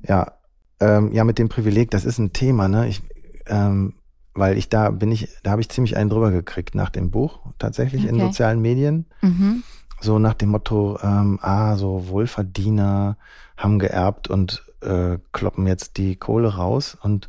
[0.06, 0.32] ja,
[0.78, 2.86] ähm, ja, mit dem Privileg, das ist ein Thema, ne?
[2.86, 3.02] Ich,
[3.46, 3.94] ähm,
[4.34, 7.40] weil ich da bin ich, da habe ich ziemlich einen drüber gekriegt nach dem Buch,
[7.58, 8.12] tatsächlich okay.
[8.12, 9.06] in sozialen Medien.
[9.22, 9.64] Mhm
[10.00, 13.16] so nach dem Motto, ähm, ah, so Wohlverdiener
[13.56, 16.96] haben geerbt und äh, kloppen jetzt die Kohle raus.
[17.00, 17.28] Und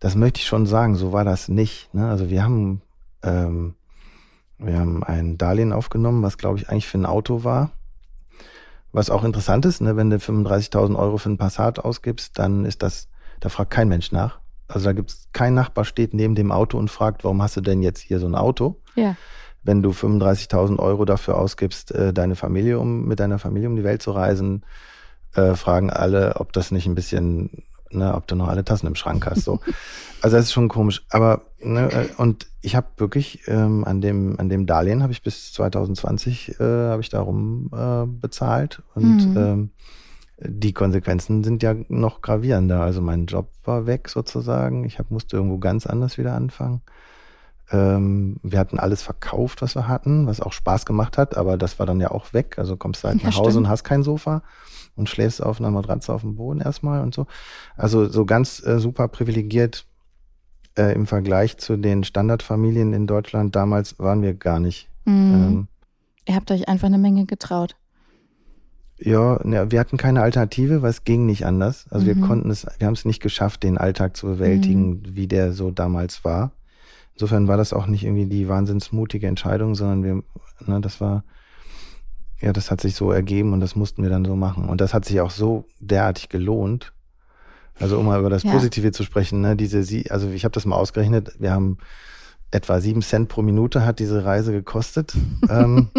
[0.00, 1.92] das möchte ich schon sagen, so war das nicht.
[1.92, 2.08] Ne?
[2.08, 2.82] Also wir haben,
[3.22, 3.74] ähm,
[4.58, 7.70] wir haben ein Darlehen aufgenommen, was glaube ich eigentlich für ein Auto war.
[8.92, 9.96] Was auch interessant ist, ne?
[9.96, 13.08] wenn du 35.000 Euro für ein Passat ausgibst, dann ist das,
[13.40, 14.38] da fragt kein Mensch nach.
[14.68, 17.82] Also da gibt's kein Nachbar steht neben dem Auto und fragt, warum hast du denn
[17.82, 18.80] jetzt hier so ein Auto?
[18.94, 19.16] Ja
[19.64, 23.84] wenn du 35.000 Euro dafür ausgibst, äh, deine Familie um mit deiner Familie um die
[23.84, 24.62] Welt zu reisen,
[25.34, 28.94] äh, fragen alle, ob das nicht ein bisschen, ne, ob du noch alle Tassen im
[28.94, 29.44] Schrank hast.
[29.44, 29.60] So,
[30.22, 31.04] also das ist schon komisch.
[31.10, 35.22] Aber ne, äh, und ich habe wirklich ähm, an dem an dem Darlehen habe ich
[35.22, 39.36] bis 2020 äh, habe ich darum äh, bezahlt und mhm.
[39.36, 39.70] ähm,
[40.38, 42.80] die Konsequenzen sind ja noch gravierender.
[42.80, 44.84] Also mein Job war weg sozusagen.
[44.84, 46.82] Ich hab, musste irgendwo ganz anders wieder anfangen.
[47.74, 51.80] Ähm, wir hatten alles verkauft, was wir hatten, was auch Spaß gemacht hat, aber das
[51.80, 52.56] war dann ja auch weg.
[52.56, 53.66] Also kommst du halt ja, nach Hause stimmt.
[53.66, 54.42] und hast kein Sofa
[54.94, 57.26] und schläfst auf einer Matratze auf dem Boden erstmal und so.
[57.76, 59.86] Also so ganz äh, super privilegiert
[60.78, 64.88] äh, im Vergleich zu den Standardfamilien in Deutschland damals waren wir gar nicht.
[65.04, 65.34] Mhm.
[65.34, 65.68] Ähm,
[66.28, 67.76] Ihr habt euch einfach eine Menge getraut.
[68.98, 71.86] Ja, ne, wir hatten keine Alternative, weil es ging nicht anders.
[71.90, 72.08] Also mhm.
[72.08, 75.02] wir konnten es, wir haben es nicht geschafft, den Alltag zu bewältigen, mhm.
[75.16, 76.52] wie der so damals war.
[77.14, 80.22] Insofern war das auch nicht irgendwie die wahnsinnsmutige Entscheidung, sondern wir,
[80.66, 81.24] ne, das war,
[82.40, 84.68] ja, das hat sich so ergeben und das mussten wir dann so machen.
[84.68, 86.92] Und das hat sich auch so derartig gelohnt.
[87.78, 88.52] Also um mal über das ja.
[88.52, 89.78] Positive zu sprechen, ne, diese,
[90.10, 91.78] also ich habe das mal ausgerechnet, wir haben
[92.54, 95.14] etwa sieben Cent pro Minute hat diese Reise gekostet.
[95.50, 95.90] ähm,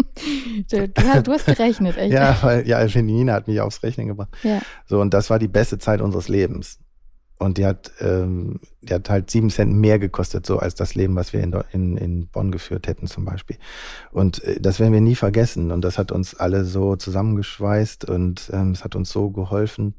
[0.70, 2.12] du, du, hast gerechnet, echt?
[2.14, 4.30] ja, weil ja, Nina hat mich aufs Rechnen gebracht.
[4.42, 4.60] Ja.
[4.86, 6.78] So, und das war die beste Zeit unseres Lebens.
[7.38, 11.16] Und die hat, ähm, die hat halt sieben Cent mehr gekostet, so als das Leben,
[11.16, 13.58] was wir in, in, in Bonn geführt hätten zum Beispiel.
[14.10, 15.70] Und äh, das werden wir nie vergessen.
[15.70, 19.94] Und das hat uns alle so zusammengeschweißt und ähm, es hat uns so geholfen,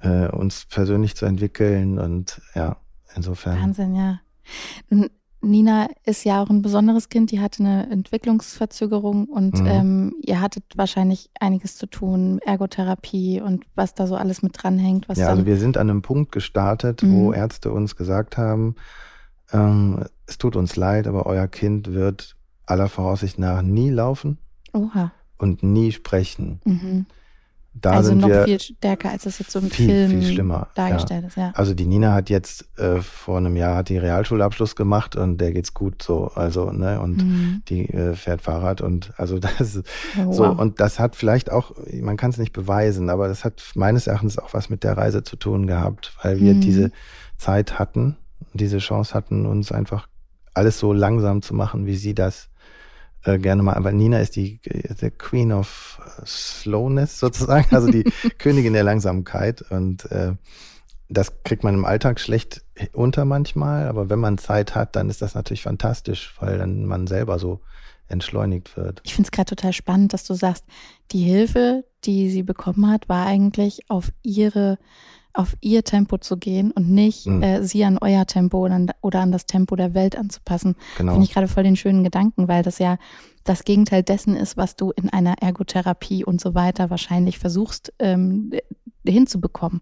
[0.00, 1.98] äh, uns persönlich zu entwickeln.
[1.98, 2.78] Und ja,
[3.14, 3.60] insofern.
[3.60, 4.20] Wahnsinn, ja.
[5.42, 9.66] Nina ist ja auch ein besonderes Kind, die hatte eine Entwicklungsverzögerung und mhm.
[9.66, 15.08] ähm, ihr hattet wahrscheinlich einiges zu tun, Ergotherapie und was da so alles mit dranhängt.
[15.08, 17.14] Was ja, also wir sind an einem Punkt gestartet, mhm.
[17.14, 18.74] wo Ärzte uns gesagt haben,
[19.52, 24.38] ähm, es tut uns leid, aber euer Kind wird aller Voraussicht nach nie laufen
[24.72, 25.12] Oha.
[25.38, 26.60] und nie sprechen.
[26.64, 27.06] Mhm.
[27.80, 31.22] Da also noch viel stärker, als das jetzt so im viel, Film viel schlimmer, dargestellt
[31.22, 31.28] ja.
[31.28, 31.36] ist.
[31.36, 31.52] Ja.
[31.54, 35.52] Also die Nina hat jetzt äh, vor einem Jahr hat die Realschulabschluss gemacht und der
[35.52, 37.62] geht's gut so, also ne und mhm.
[37.68, 39.82] die äh, fährt Fahrrad und also das
[40.18, 40.58] oh, so wow.
[40.58, 44.38] und das hat vielleicht auch, man kann es nicht beweisen, aber das hat meines Erachtens
[44.38, 46.60] auch was mit der Reise zu tun gehabt, weil wir mhm.
[46.60, 46.92] diese
[47.38, 48.16] Zeit hatten,
[48.52, 50.06] diese Chance hatten, uns einfach
[50.52, 52.49] alles so langsam zu machen, wie sie das
[53.24, 54.60] äh, gerne mal, aber Nina ist die,
[54.98, 58.04] the Queen of Slowness sozusagen, also die
[58.38, 60.34] Königin der Langsamkeit und äh,
[61.08, 65.20] das kriegt man im Alltag schlecht unter manchmal, aber wenn man Zeit hat, dann ist
[65.20, 67.60] das natürlich fantastisch, weil dann man selber so
[68.06, 69.00] entschleunigt wird.
[69.04, 70.64] Ich finde es gerade total spannend, dass du sagst,
[71.12, 74.78] die Hilfe, die sie bekommen hat, war eigentlich auf ihre
[75.32, 77.42] auf ihr Tempo zu gehen und nicht mhm.
[77.42, 80.76] äh, sie an euer Tempo oder an, oder an, das Tempo der Welt anzupassen.
[80.98, 81.12] Genau.
[81.12, 82.98] Finde ich gerade voll den schönen Gedanken, weil das ja
[83.44, 88.52] das Gegenteil dessen ist, was du in einer Ergotherapie und so weiter wahrscheinlich versuchst ähm,
[89.04, 89.80] hinzubekommen.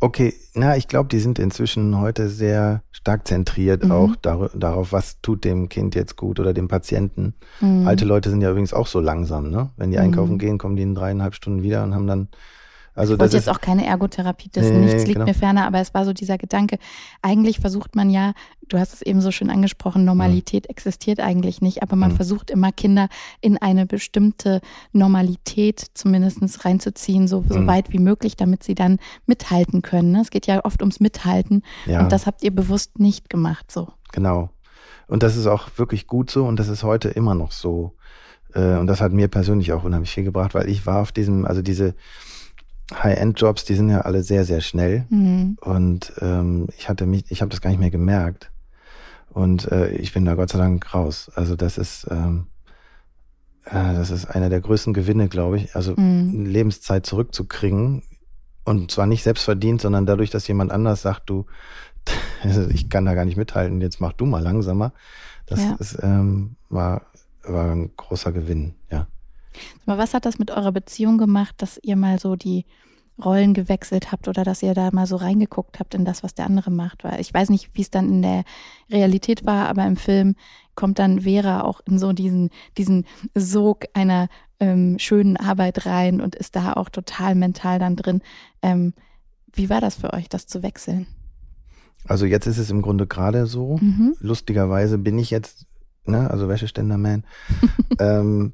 [0.00, 3.92] Okay, na, ich glaube, die sind inzwischen heute sehr stark zentriert mhm.
[3.92, 7.34] auch dar darauf, was tut dem Kind jetzt gut oder dem Patienten.
[7.60, 7.86] Mhm.
[7.86, 9.70] Alte Leute sind ja übrigens auch so langsam, ne?
[9.76, 10.38] Wenn die einkaufen mhm.
[10.38, 12.28] gehen, kommen die in dreieinhalb Stunden wieder und haben dann
[12.94, 15.26] also ich wollte jetzt auch keine Ergotherapie, das nee, nichts liegt genau.
[15.26, 16.78] mir ferner, aber es war so dieser Gedanke,
[17.22, 18.34] eigentlich versucht man ja,
[18.68, 20.70] du hast es eben so schön angesprochen, Normalität ja.
[20.70, 22.16] existiert eigentlich nicht, aber man ja.
[22.16, 23.08] versucht immer Kinder
[23.40, 24.60] in eine bestimmte
[24.92, 27.66] Normalität zumindest reinzuziehen, so, so ja.
[27.66, 30.12] weit wie möglich, damit sie dann mithalten können.
[30.12, 30.20] Ne?
[30.20, 33.88] Es geht ja oft ums Mithalten und das habt ihr bewusst nicht gemacht so.
[34.12, 34.50] Genau.
[35.06, 37.94] Und das ist auch wirklich gut so und das ist heute immer noch so.
[38.54, 41.44] Äh, und das hat mir persönlich auch unheimlich viel gebracht, weil ich war auf diesem,
[41.44, 41.94] also diese
[42.92, 45.06] High-End-Jobs, die sind ja alle sehr, sehr schnell.
[45.08, 45.56] Mhm.
[45.60, 48.50] Und ähm, ich hatte mich, ich habe das gar nicht mehr gemerkt.
[49.30, 51.30] Und äh, ich bin da Gott sei Dank raus.
[51.34, 52.46] Also das ist, ähm,
[53.64, 55.74] äh, das ist einer der größten Gewinne, glaube ich.
[55.74, 56.46] Also mhm.
[56.46, 58.02] Lebenszeit zurückzukriegen.
[58.64, 61.46] Und zwar nicht selbst verdient, sondern dadurch, dass jemand anders sagt, du,
[62.70, 64.92] ich kann da gar nicht mithalten, jetzt mach du mal langsamer.
[65.46, 65.76] Das ja.
[65.78, 67.02] ist, ähm, war,
[67.42, 69.06] war ein großer Gewinn, ja.
[69.86, 72.64] Aber was hat das mit eurer Beziehung gemacht, dass ihr mal so die
[73.22, 76.46] Rollen gewechselt habt oder dass ihr da mal so reingeguckt habt in das, was der
[76.46, 77.04] andere macht?
[77.04, 78.44] Weil ich weiß nicht, wie es dann in der
[78.90, 80.34] Realität war, aber im Film
[80.74, 86.34] kommt dann Vera auch in so diesen, diesen Sog einer ähm, schönen Arbeit rein und
[86.34, 88.20] ist da auch total mental dann drin.
[88.62, 88.94] Ähm,
[89.52, 91.06] wie war das für euch, das zu wechseln?
[92.06, 93.78] Also jetzt ist es im Grunde gerade so.
[93.80, 94.14] Mhm.
[94.20, 95.66] Lustigerweise bin ich jetzt,
[96.04, 97.24] ne, also Wäscheständer-Man.
[97.98, 98.52] ähm,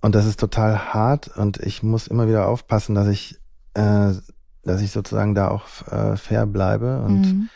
[0.00, 3.38] und das ist total hart und ich muss immer wieder aufpassen, dass ich,
[3.74, 4.12] äh,
[4.62, 7.02] dass ich sozusagen da auch äh, fair bleibe.
[7.02, 7.48] Und mhm.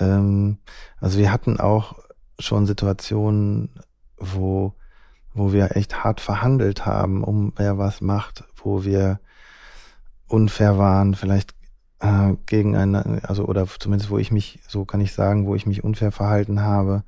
[0.00, 0.58] ähm,
[1.00, 1.96] also wir hatten auch
[2.38, 3.70] schon Situationen,
[4.18, 4.74] wo,
[5.34, 9.20] wo wir echt hart verhandelt haben, um wer was macht, wo wir
[10.26, 11.54] unfair waren, vielleicht
[12.00, 15.64] äh, gegen einen, also oder zumindest wo ich mich, so kann ich sagen, wo ich
[15.64, 17.04] mich unfair verhalten habe.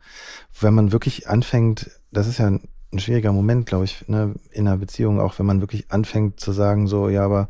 [0.60, 4.76] Wenn man wirklich anfängt, das ist ja ein schwieriger Moment, glaube ich, ne, in einer
[4.76, 7.48] Beziehung, auch wenn man wirklich anfängt zu sagen, so, ja, aber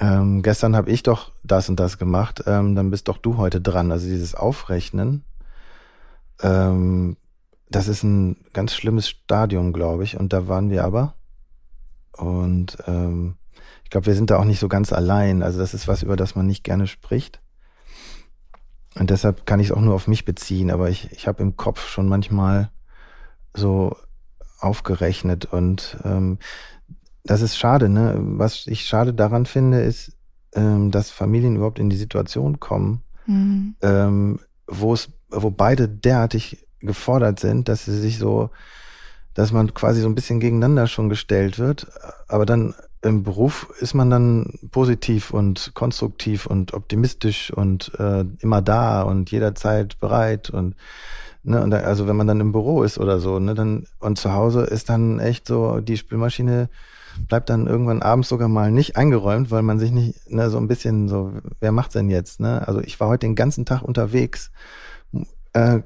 [0.00, 3.60] ähm, gestern habe ich doch das und das gemacht, ähm, dann bist doch du heute
[3.60, 3.92] dran.
[3.92, 5.24] Also dieses Aufrechnen,
[6.42, 7.16] ähm,
[7.68, 10.18] das ist ein ganz schlimmes Stadium, glaube ich.
[10.18, 11.14] Und da waren wir aber.
[12.16, 13.36] Und ähm,
[13.84, 15.42] ich glaube, wir sind da auch nicht so ganz allein.
[15.42, 17.40] Also das ist was, über das man nicht gerne spricht.
[18.96, 20.70] Und deshalb kann ich es auch nur auf mich beziehen.
[20.70, 22.70] Aber ich, ich habe im Kopf schon manchmal
[23.54, 23.96] so
[24.58, 26.38] aufgerechnet und ähm,
[27.24, 28.14] das ist schade, ne?
[28.18, 30.12] Was ich schade daran finde, ist,
[30.54, 33.74] ähm, dass Familien überhaupt in die Situation kommen, mhm.
[33.82, 38.50] ähm, wo es, wo beide derartig gefordert sind, dass sie sich so,
[39.34, 41.86] dass man quasi so ein bisschen gegeneinander schon gestellt wird,
[42.28, 48.60] aber dann im Beruf ist man dann positiv und konstruktiv und optimistisch und äh, immer
[48.60, 50.74] da und jederzeit bereit und
[51.42, 54.18] Ne, und da, also wenn man dann im Büro ist oder so, ne, dann und
[54.18, 56.68] zu Hause ist dann echt so, die Spülmaschine
[57.28, 60.68] bleibt dann irgendwann abends sogar mal nicht eingeräumt, weil man sich nicht, ne, so ein
[60.68, 62.66] bisschen so, wer macht's denn jetzt, ne?
[62.66, 64.50] Also ich war heute den ganzen Tag unterwegs.
[65.52, 65.80] Äh,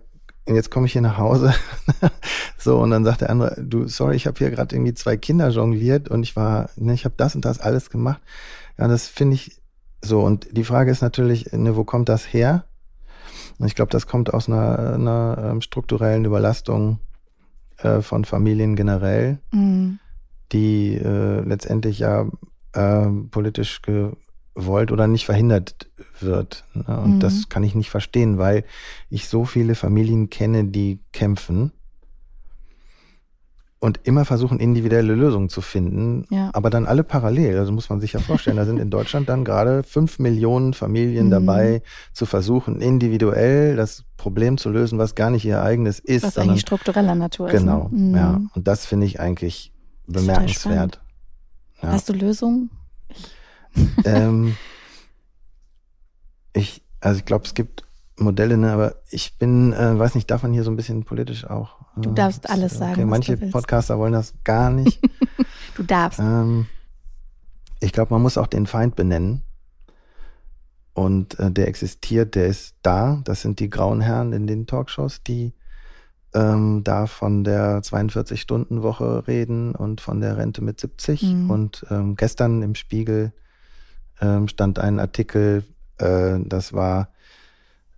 [0.47, 1.55] und jetzt komme ich hier nach Hause.
[2.59, 5.49] so, und dann sagt der andere, du, sorry, ich habe hier gerade irgendwie zwei Kinder
[5.49, 8.21] jongliert und ich war, ne, ich habe das und das alles gemacht.
[8.79, 9.63] Ja, das finde ich
[10.03, 10.21] so.
[10.21, 12.65] Und die Frage ist natürlich, ne, wo kommt das her?
[13.59, 16.99] Und ich glaube, das kommt aus einer, einer ähm, strukturellen Überlastung
[17.79, 19.99] äh, von Familien generell, mhm.
[20.53, 22.27] die äh, letztendlich ja
[22.73, 25.89] äh, politisch gewollt oder nicht verhindert
[26.21, 26.65] wird.
[26.75, 27.01] Ne?
[27.01, 27.21] Und mhm.
[27.21, 28.65] das kann ich nicht verstehen, weil
[29.09, 31.73] ich so viele Familien kenne, die kämpfen
[33.85, 36.49] und immer versuchen, individuelle Lösungen zu finden, ja.
[36.55, 37.59] aber dann alle parallel.
[37.59, 41.27] Also muss man sich ja vorstellen, da sind in Deutschland dann gerade fünf Millionen Familien
[41.27, 41.33] mhm.
[41.33, 41.83] dabei,
[42.15, 46.23] zu versuchen, individuell das Problem zu lösen, was gar nicht ihr eigenes ist.
[46.23, 47.61] Was sondern, eigentlich struktureller Natur ist.
[47.61, 48.17] Genau, ne?
[48.17, 48.41] ja.
[48.55, 49.71] Und das finde ich eigentlich
[50.07, 51.03] bemerkenswert.
[51.83, 51.93] Ja.
[51.93, 52.71] Hast du Lösungen?
[54.07, 54.57] ähm,
[56.55, 57.85] ich, also ich glaube, es gibt
[58.17, 61.45] Modelle, ne, aber ich bin, äh, weiß nicht, darf man hier so ein bisschen politisch
[61.45, 61.81] auch.
[61.97, 62.93] Äh, du darfst alles sagen.
[62.93, 65.01] Okay, manche Podcaster wollen das gar nicht.
[65.77, 66.21] du darfst.
[66.21, 66.67] Ähm,
[67.81, 69.43] ich glaube, man muss auch den Feind benennen.
[70.93, 73.21] Und äh, der existiert, der ist da.
[73.25, 75.53] Das sind die grauen Herren in den Talkshows, die
[76.35, 81.23] ähm, da von der 42-Stunden-Woche reden und von der Rente mit 70.
[81.23, 81.51] Mhm.
[81.51, 83.33] Und ähm, gestern im Spiegel
[84.21, 85.65] ähm, stand ein Artikel,
[85.99, 87.09] äh, das war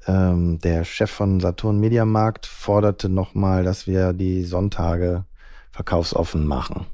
[0.07, 5.25] ähm, der Chef von Saturn Mediamarkt forderte nochmal, dass wir die Sonntage
[5.73, 6.87] verkaufsoffen machen.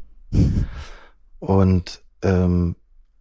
[1.38, 2.76] Und ähm,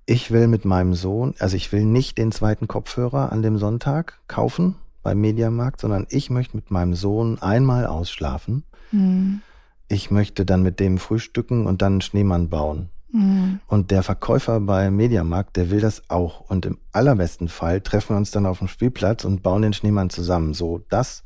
[0.05, 4.19] ich will mit meinem Sohn, also ich will nicht den zweiten Kopfhörer an dem Sonntag
[4.27, 8.63] kaufen beim Mediamarkt, sondern ich möchte mit meinem Sohn einmal ausschlafen.
[8.91, 9.41] Mhm.
[9.87, 12.89] Ich möchte dann mit dem frühstücken und dann einen Schneemann bauen.
[13.11, 13.59] Mhm.
[13.67, 16.41] Und der Verkäufer beim Mediamarkt, der will das auch.
[16.41, 20.09] Und im allerbesten Fall treffen wir uns dann auf dem Spielplatz und bauen den Schneemann
[20.09, 20.53] zusammen.
[20.53, 21.23] So, das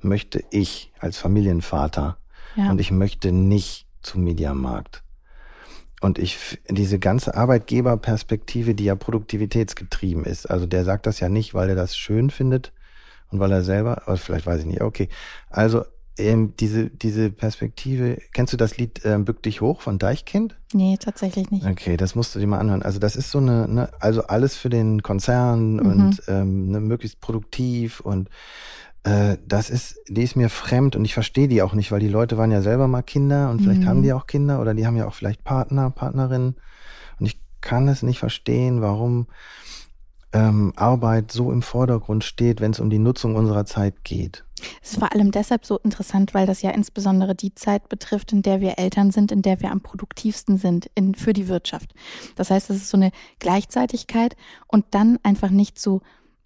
[0.00, 2.16] möchte ich als Familienvater.
[2.56, 2.70] Ja.
[2.70, 5.02] Und ich möchte nicht zum Mediamarkt.
[6.00, 11.52] Und ich, diese ganze Arbeitgeberperspektive, die ja produktivitätsgetrieben ist, also der sagt das ja nicht,
[11.52, 12.72] weil er das schön findet
[13.28, 15.10] und weil er selber, vielleicht weiß ich nicht, okay.
[15.50, 15.84] Also
[16.20, 20.56] ähm, diese, diese Perspektive, kennst du das Lied ähm, Bück dich hoch von Deichkind?
[20.72, 21.66] Nee, tatsächlich nicht.
[21.66, 22.82] Okay, das musst du dir mal anhören.
[22.82, 25.78] Also das ist so eine, ne, also alles für den Konzern mhm.
[25.80, 28.28] und ähm, ne, möglichst produktiv und
[29.02, 32.08] äh, das ist, die ist mir fremd und ich verstehe die auch nicht, weil die
[32.08, 33.86] Leute waren ja selber mal Kinder und vielleicht mhm.
[33.86, 36.56] haben die auch Kinder oder die haben ja auch vielleicht Partner, Partnerinnen
[37.18, 39.26] und ich kann es nicht verstehen, warum
[40.32, 44.44] ähm, Arbeit so im Vordergrund steht, wenn es um die Nutzung unserer Zeit geht.
[44.82, 48.42] Es ist vor allem deshalb so interessant, weil das ja insbesondere die Zeit betrifft, in
[48.42, 51.94] der wir Eltern sind, in der wir am produktivsten sind in, für die Wirtschaft.
[52.36, 56.02] Das heißt, es ist so eine Gleichzeitigkeit und dann einfach nicht zu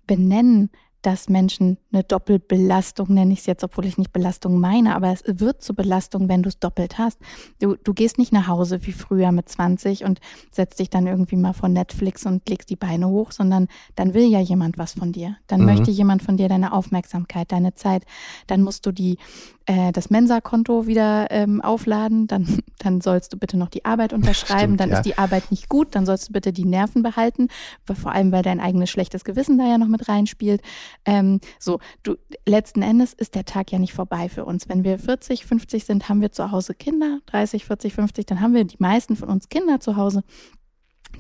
[0.06, 0.70] benennen,
[1.04, 5.22] dass Menschen eine Doppelbelastung, nenne ich es jetzt, obwohl ich nicht Belastung meine, aber es
[5.26, 7.18] wird zur Belastung, wenn du es doppelt hast.
[7.60, 11.36] Du, du gehst nicht nach Hause wie früher mit 20 und setzt dich dann irgendwie
[11.36, 15.12] mal vor Netflix und legst die Beine hoch, sondern dann will ja jemand was von
[15.12, 15.36] dir.
[15.46, 15.66] Dann mhm.
[15.66, 18.04] möchte jemand von dir deine Aufmerksamkeit, deine Zeit.
[18.46, 19.18] Dann musst du die
[19.66, 22.46] äh, das Mensa-Konto wieder ähm, aufladen, dann,
[22.78, 24.96] dann sollst du bitte noch die Arbeit unterschreiben, Stimmt, dann ja.
[24.96, 27.48] ist die Arbeit nicht gut, dann sollst du bitte die Nerven behalten,
[27.84, 30.60] vor allem weil dein eigenes schlechtes Gewissen da ja noch mit reinspielt.
[31.04, 34.68] Ähm, so, du, letzten Endes ist der Tag ja nicht vorbei für uns.
[34.68, 38.54] Wenn wir 40, 50 sind, haben wir zu Hause Kinder, 30, 40, 50, dann haben
[38.54, 40.22] wir die meisten von uns Kinder zu Hause,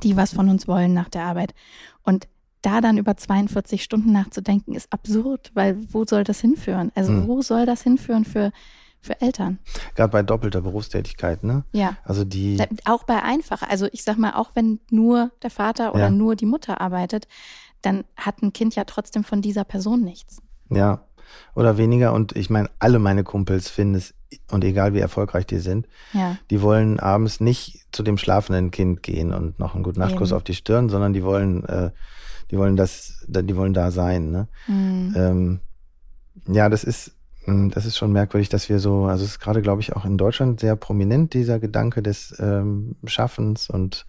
[0.02, 1.54] die was von uns wollen nach der Arbeit.
[2.02, 2.28] Und
[2.64, 6.92] da dann über 42 Stunden nachzudenken, ist absurd, weil wo soll das hinführen?
[6.94, 7.28] Also hm.
[7.28, 8.52] wo soll das hinführen für,
[9.00, 9.58] für Eltern?
[9.94, 11.64] Gerade bei doppelter Berufstätigkeit, ne?
[11.72, 11.98] Ja.
[12.04, 12.58] Also die.
[12.86, 13.70] Auch bei einfacher.
[13.70, 16.10] Also ich sag mal, auch wenn nur der Vater oder ja.
[16.10, 17.28] nur die Mutter arbeitet,
[17.84, 20.42] dann hat ein Kind ja trotzdem von dieser Person nichts.
[20.70, 21.04] Ja.
[21.54, 22.12] Oder weniger.
[22.12, 24.14] Und ich meine, alle meine Kumpels finden es,
[24.50, 26.36] und egal wie erfolgreich die sind, ja.
[26.50, 30.36] die wollen abends nicht zu dem schlafenden Kind gehen und noch einen guten Nachtkuss Eben.
[30.36, 31.90] auf die Stirn, sondern die wollen äh,
[32.50, 34.30] die wollen das, die wollen da sein.
[34.30, 34.48] Ne?
[34.66, 35.14] Mhm.
[35.16, 35.60] Ähm,
[36.46, 37.12] ja, das ist,
[37.44, 40.04] hm, das ist schon merkwürdig, dass wir so, also es ist gerade, glaube ich, auch
[40.04, 44.06] in Deutschland sehr prominent, dieser Gedanke des ähm, Schaffens und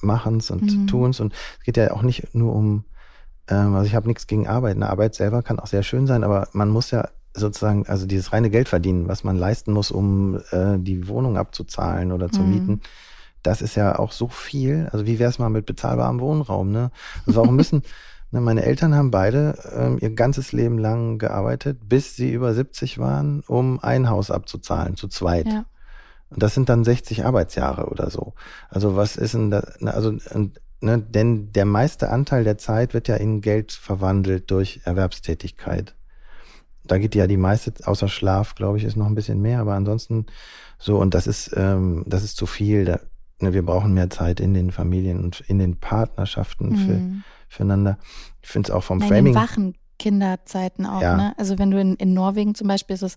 [0.00, 0.86] Machens und mhm.
[0.86, 1.20] Tuns.
[1.20, 2.84] Und es geht ja auch nicht nur um,
[3.48, 4.76] ähm, also ich habe nichts gegen Arbeit.
[4.76, 8.32] Eine Arbeit selber kann auch sehr schön sein, aber man muss ja sozusagen, also dieses
[8.32, 12.50] reine Geld verdienen, was man leisten muss, um äh, die Wohnung abzuzahlen oder zu mhm.
[12.50, 12.80] mieten
[13.44, 14.88] das ist ja auch so viel.
[14.90, 16.72] Also wie wäre es mal mit bezahlbarem Wohnraum?
[16.72, 16.90] Ne?
[17.26, 17.82] Also warum müssen,
[18.32, 22.98] ne, meine Eltern haben beide ähm, ihr ganzes Leben lang gearbeitet, bis sie über 70
[22.98, 25.46] waren, um ein Haus abzuzahlen, zu zweit.
[25.46, 25.66] Ja.
[26.30, 28.32] Und das sind dann 60 Arbeitsjahre oder so.
[28.70, 30.16] Also was ist denn da, ne, also,
[30.84, 35.94] ne, denn der meiste Anteil der Zeit wird ja in Geld verwandelt durch Erwerbstätigkeit.
[36.84, 39.74] Da geht ja die meiste, außer Schlaf, glaube ich, ist noch ein bisschen mehr, aber
[39.74, 40.26] ansonsten
[40.78, 42.84] so, und das ist, ähm, das ist zu viel.
[42.84, 43.00] Da,
[43.40, 46.76] Ne, wir brauchen mehr Zeit in den Familien und in den Partnerschaften mhm.
[46.76, 47.00] für,
[47.48, 47.98] füreinander.
[48.42, 49.34] Ich finde es auch vom Nein, Framing.
[49.34, 51.02] In wachen Kinderzeiten auch.
[51.02, 51.16] Ja.
[51.16, 51.34] Ne?
[51.36, 53.16] Also wenn du in, in Norwegen zum Beispiel ist es,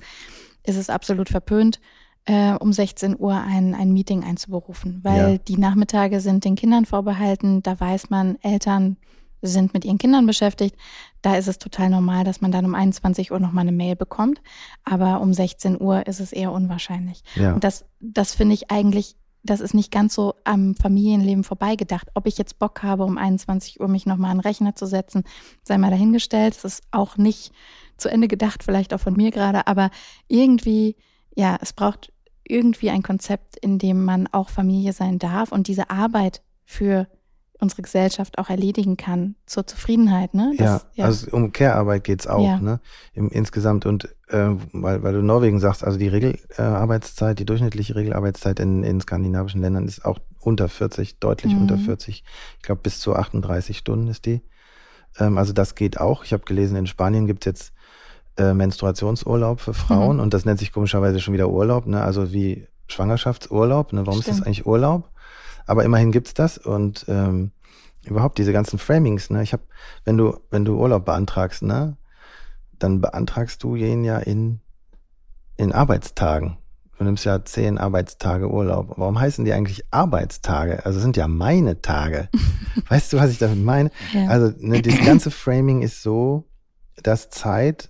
[0.63, 1.79] ist es absolut verpönt,
[2.27, 5.37] äh, um 16 Uhr ein, ein Meeting einzuberufen, weil Ja.
[5.37, 7.63] die Nachmittage sind den Kindern vorbehalten.
[7.63, 8.97] Da weiß man, Eltern
[9.41, 10.75] sind mit ihren Kindern beschäftigt.
[11.21, 14.41] Da ist es total normal, dass man dann um 21 Uhr nochmal eine Mail bekommt.
[14.83, 17.23] Aber um 16 Uhr ist es eher unwahrscheinlich.
[17.35, 17.53] Ja.
[17.53, 22.09] Und das, das finde ich eigentlich, das ist nicht ganz so am Familienleben vorbeigedacht.
[22.13, 25.23] Ob ich jetzt Bock habe, um 21 Uhr mich nochmal an den Rechner zu setzen,
[25.63, 26.55] sei mal dahingestellt.
[26.55, 27.53] Das ist auch nicht
[27.95, 29.91] zu Ende gedacht, vielleicht auch von mir gerade, aber
[30.27, 30.95] irgendwie,
[31.35, 32.11] ja, es braucht
[32.49, 37.07] irgendwie ein Konzept, in dem man auch Familie sein darf und diese Arbeit für
[37.59, 40.53] unsere Gesellschaft auch erledigen kann zur Zufriedenheit, ne?
[40.59, 42.59] ja, Das- also um Care-Arbeit geht's auch, Ja.
[42.59, 42.79] ne?
[43.13, 43.87] Im, insgesamt.
[43.87, 48.83] Und äh, weil, weil du Norwegen sagst, also die Regelarbeitszeit, äh, die durchschnittliche Regelarbeitszeit in,
[48.83, 51.61] in skandinavischen Ländern ist auch unter 40, deutlich Mhm.
[51.61, 52.23] unter 40.
[52.57, 54.41] Ich glaube, bis zu 38 Stunden ist die.
[55.19, 56.23] Ähm, also das geht auch.
[56.23, 57.73] Ich habe gelesen, in Spanien gibt's jetzt
[58.37, 60.23] äh, Menstruationsurlaub für Frauen Mhm.
[60.23, 62.01] und das nennt sich komischerweise schon wieder Urlaub, ne?
[62.03, 64.05] Also wie Schwangerschaftsurlaub, ne?
[64.05, 64.39] Warum ist Stimmt.
[64.39, 65.09] das eigentlich Urlaub?
[65.65, 67.51] Aber immerhin gibt's das und ähm,
[68.05, 69.43] überhaupt diese ganzen Framings, ne?
[69.43, 69.63] Ich habe,
[70.05, 71.97] wenn du, wenn du Urlaub beantragst, ne,
[72.79, 74.61] dann beantragst du ihn ja in,
[75.57, 76.57] in Arbeitstagen.
[76.97, 78.93] Du nimmst ja zehn Arbeitstage Urlaub.
[78.97, 80.83] Warum heißen die eigentlich Arbeitstage?
[80.85, 82.29] Also es sind ja meine Tage.
[82.89, 83.91] weißt du, was ich damit meine?
[84.13, 84.27] Ja.
[84.29, 86.45] Also ne, das ganze Framing ist so,
[87.03, 87.89] dass Zeit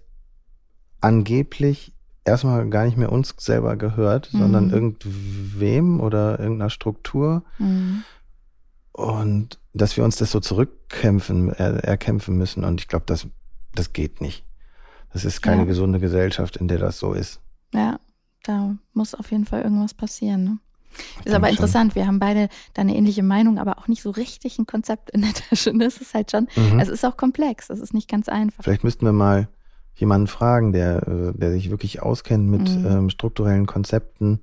[1.07, 1.93] angeblich
[2.25, 4.39] erstmal gar nicht mehr uns selber gehört, Mhm.
[4.39, 8.03] sondern irgendwem oder irgendeiner Struktur Mhm.
[8.91, 12.63] und dass wir uns das so zurückkämpfen, er, erkämpfen müssen.
[12.63, 13.27] Und ich glaube, das,
[13.75, 14.43] das geht nicht.
[15.13, 15.65] Das ist keine Ja.
[15.67, 17.39] gesunde Gesellschaft, in der das so ist.
[17.73, 17.99] Ja,
[18.43, 20.43] da muss auf jeden Fall irgendwas passieren.
[20.43, 20.57] Ne?
[21.25, 21.55] Ist aber schon.
[21.57, 25.11] interessant, wir haben beide da eine ähnliche Meinung, aber auch nicht so richtig ein Konzept
[25.11, 25.73] in der Tasche.
[25.73, 25.85] ne?
[25.85, 26.79] Es ist halt schon, Mhm.
[26.79, 28.63] es ist auch komplex, es ist nicht ganz einfach.
[28.63, 29.47] Vielleicht müssten wir mal
[29.97, 32.85] jemanden fragen, der, äh, der sich wirklich auskennt mit Mhm.
[32.87, 34.39] ähm, strukturellen Konzepten,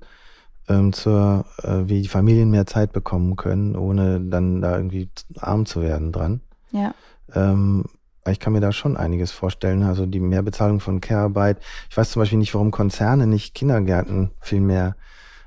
[0.68, 5.66] ähm, zur, äh, wie die Familien mehr Zeit bekommen können, ohne dann da irgendwie arm
[5.66, 6.40] zu werden dran.
[6.70, 6.94] Ja,
[7.34, 7.84] Ähm,
[8.26, 9.82] ich kann mir da schon einiges vorstellen.
[9.82, 11.58] Also die Mehrbezahlung von Care-Arbeit.
[11.90, 14.96] Ich weiß zum Beispiel nicht, warum Konzerne nicht Kindergärten viel mehr,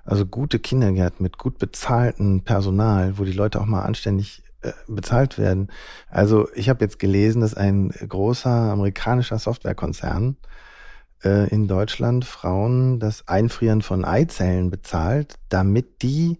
[0.05, 4.43] also gute Kindergärten mit gut bezahltem Personal, wo die Leute auch mal anständig
[4.87, 5.69] bezahlt werden.
[6.09, 10.37] Also ich habe jetzt gelesen, dass ein großer amerikanischer Softwarekonzern
[11.23, 16.39] äh, in Deutschland Frauen das Einfrieren von Eizellen bezahlt, damit die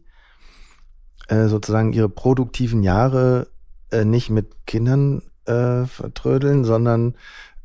[1.27, 3.47] äh, sozusagen ihre produktiven Jahre
[3.91, 7.15] äh, nicht mit Kindern äh, vertrödeln, sondern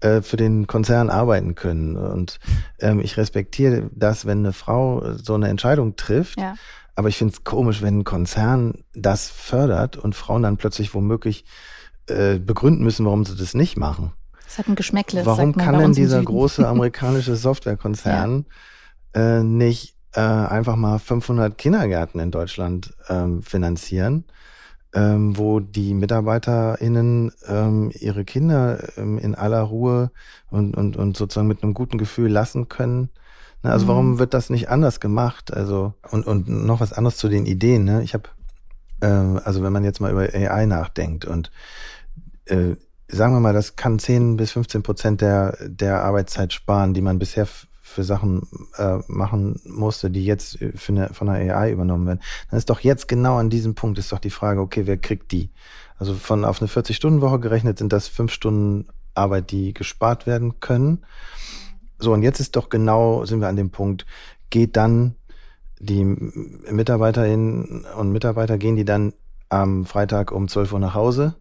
[0.00, 1.96] äh, für den Konzern arbeiten können.
[1.96, 2.40] Und
[2.80, 6.38] ähm, ich respektiere das, wenn eine Frau so eine Entscheidung trifft.
[6.40, 6.54] ja,
[6.94, 11.44] Aber ich finde es komisch, wenn ein Konzern das fördert und Frauen dann plötzlich womöglich
[12.06, 14.12] äh, begründen müssen, warum sie das nicht machen.
[14.46, 15.24] es hat ein Geschmäckle.
[15.24, 18.46] Warum kann denn dieser große amerikanische Softwarekonzern
[19.14, 24.24] äh, nicht äh, einfach mal 500 Kindergärten in Deutschland ähm, finanzieren,
[24.94, 30.10] ähm, wo die MitarbeiterInnen ähm, ihre Kinder ähm, in aller Ruhe
[30.50, 33.08] und, und, und sozusagen mit einem guten Gefühl lassen können?
[33.62, 33.88] Ne, also Mhm.
[33.88, 35.52] warum wird das nicht anders gemacht?
[35.52, 37.84] Also und, und noch was anderes zu den Ideen.
[37.84, 38.02] Ne?
[38.02, 38.28] Ich habe,
[39.00, 41.50] ähm, also wenn man jetzt mal über AI nachdenkt und
[42.46, 42.76] äh,
[43.08, 47.18] sagen wir mal, das kann 10 bis 15 Prozent der, der Arbeitszeit sparen, die man
[47.18, 47.46] bisher
[47.82, 48.48] für Sachen
[48.78, 52.20] äh, machen musste, die jetzt äh, eine, von der AI übernommen werden.
[52.50, 55.30] Dann ist doch jetzt genau an diesem Punkt ist doch die Frage, okay, wer kriegt
[55.30, 55.50] die?
[55.98, 61.04] Also von auf eine 40-Stunden-Woche gerechnet sind das fünf Stunden Arbeit, die gespart werden können.
[62.02, 64.06] So, und jetzt ist doch genau, sind wir an dem Punkt,
[64.50, 65.14] geht dann
[65.78, 69.12] die Mitarbeiterinnen und Mitarbeiter, gehen die dann
[69.48, 71.34] am Freitag um 12 Uhr nach Hause?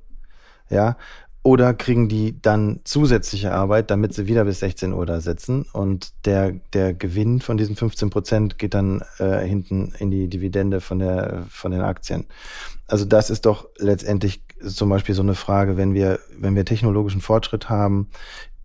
[0.70, 0.98] Ja,
[1.44, 6.14] oder kriegen die dann zusätzliche Arbeit, damit sie wieder bis 16 Uhr da sitzen und
[6.26, 11.00] der, der Gewinn von diesen 15 Prozent geht dann äh, hinten in die Dividende von
[11.00, 12.26] der, von den Aktien.
[12.86, 17.22] Also das ist doch letztendlich zum Beispiel so eine Frage, wenn wir, wenn wir technologischen
[17.22, 18.12] Fortschritt haben,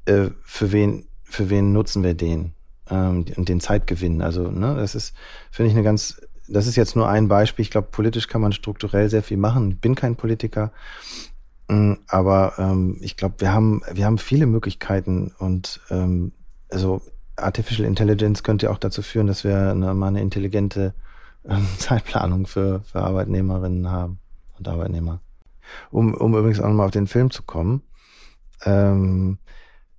[0.05, 2.53] äh, für wen, für wen nutzen wir den?
[2.89, 4.23] Ähm, und den Zeitgewinn.
[4.23, 5.15] Also, ne, das ist,
[5.51, 7.63] finde ich, eine ganz, das ist jetzt nur ein Beispiel.
[7.63, 9.73] Ich glaube, politisch kann man strukturell sehr viel machen.
[9.73, 10.73] Ich bin kein Politiker.
[11.69, 16.33] Mm, Aber ähm, ich glaube, wir haben, wir haben viele Möglichkeiten und ähm,
[16.71, 17.03] also
[17.37, 20.95] Artificial Intelligence könnte auch dazu führen, dass wir eine, mal eine intelligente
[21.49, 24.19] ähm, Zeitplanung für, für Arbeitnehmerinnen haben
[24.59, 25.21] und Arbeitnehmer.
[25.91, 27.83] Um, um übrigens auch nochmal auf den Film zu kommen.
[28.65, 29.39] Ähm,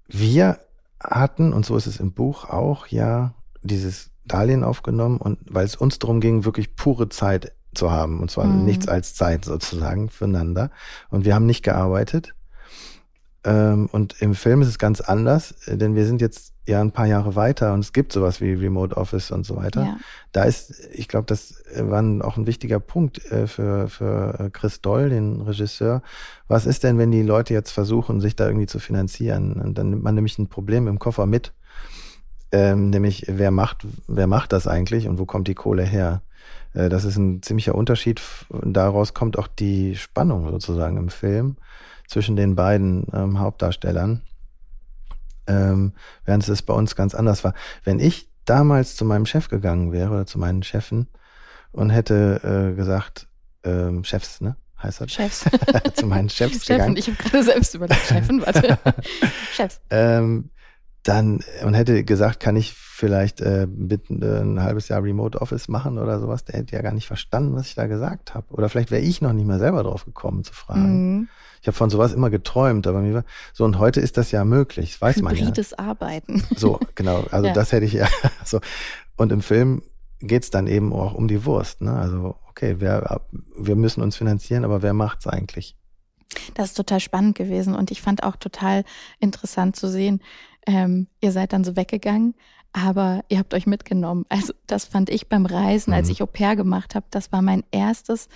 [0.08, 0.60] wir
[1.00, 5.76] hatten, und so ist es im Buch auch, ja, dieses Darlehen aufgenommen und weil es
[5.76, 8.66] uns darum ging, wirklich pure Zeit zu haben, und zwar Mhm.
[8.66, 10.72] nichts als Zeit sozusagen füreinander.
[11.10, 12.34] Und wir haben nicht gearbeitet.
[13.44, 16.92] Ähm, und im Film ist es ganz anders, äh, denn wir sind jetzt ja ein
[16.92, 19.84] paar Jahre weiter und es gibt sowas wie Remote Office und so weiter.
[19.84, 19.98] Ja.
[20.32, 24.82] Da ist, ich glaube, das war auch ein wichtiger Punkt äh, für, für äh, Chris
[24.82, 26.02] Doll, den Regisseur.
[26.48, 29.54] Was ist denn, wenn die Leute jetzt versuchen, sich da irgendwie zu finanzieren?
[29.54, 31.54] Und dann nimmt man nämlich ein Problem im Koffer mit.
[32.52, 36.22] Ähm, nämlich, wer macht, wer macht das eigentlich und wo kommt die Kohle her?
[36.74, 38.22] Äh, das ist ein ziemlicher Unterschied.
[38.50, 41.58] Daraus kommt auch die Spannung sozusagen im Film
[42.08, 44.22] zwischen den beiden ähm, Hauptdarstellern,
[45.48, 45.94] ähm,
[46.26, 47.54] während es bei uns ganz anders war.
[47.84, 51.08] Wenn ich damals zu meinem Chef gegangen wäre oder zu meinen Chefen
[51.72, 53.28] und hätte äh, gesagt,
[53.64, 54.56] ähm, Chefs, ne?
[54.82, 55.12] Heißt das?
[55.12, 55.46] Chefs.
[55.96, 56.98] zu meinen Chefs Chefen, gegangen.
[56.98, 58.78] ich habe gerade selbst überlegt, Chefen, warte.
[59.52, 59.82] Chefs.
[59.90, 60.52] Ähm,
[61.04, 65.68] dann und hätte gesagt, kann ich vielleicht äh, mit, äh, ein halbes Jahr Remote Office
[65.68, 68.48] machen oder sowas, der hätte ja gar nicht verstanden, was ich da gesagt habe.
[68.54, 71.18] Oder vielleicht wäre ich noch nicht mal selber drauf gekommen zu fragen.
[71.18, 71.30] Mhm.
[71.68, 74.46] Ich habe von sowas immer geträumt, aber mir war so und heute ist das ja
[74.46, 75.42] möglich, das weiß man ja.
[75.42, 76.42] Hybrides Arbeiten.
[76.56, 77.26] So, genau.
[77.30, 77.54] Also ja.
[77.54, 78.08] das hätte ich ja
[78.46, 78.62] so.
[79.18, 79.82] Und im Film
[80.22, 81.82] geht's dann eben auch um die Wurst.
[81.82, 81.92] Ne?
[81.92, 83.20] Also okay, wer,
[83.58, 85.76] wir müssen uns finanzieren, aber wer macht's eigentlich?
[86.54, 88.86] Das ist total spannend gewesen und ich fand auch total
[89.20, 90.22] interessant zu sehen,
[90.68, 92.34] ähm, ihr seid dann so weggegangen,
[92.74, 94.26] aber ihr habt euch mitgenommen.
[94.30, 96.12] Also das fand ich beim Reisen, als mhm.
[96.12, 98.28] ich Au pair gemacht habe, das war mein erstes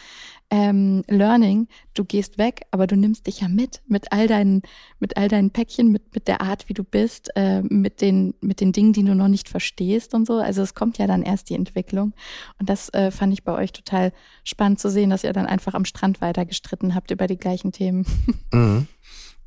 [0.50, 1.68] ähm, Learning.
[1.94, 4.62] Du gehst weg, aber du nimmst dich ja mit, mit all deinen,
[5.00, 8.60] mit all deinen Päckchen, mit, mit der Art, wie du bist, äh, mit den, mit
[8.60, 10.36] den Dingen, die du noch nicht verstehst und so.
[10.36, 12.14] Also es kommt ja dann erst die Entwicklung.
[12.60, 14.12] Und das äh, fand ich bei euch total
[14.44, 17.72] spannend zu sehen, dass ihr dann einfach am Strand weiter gestritten habt über die gleichen
[17.72, 18.06] Themen.
[18.54, 18.88] Mhm.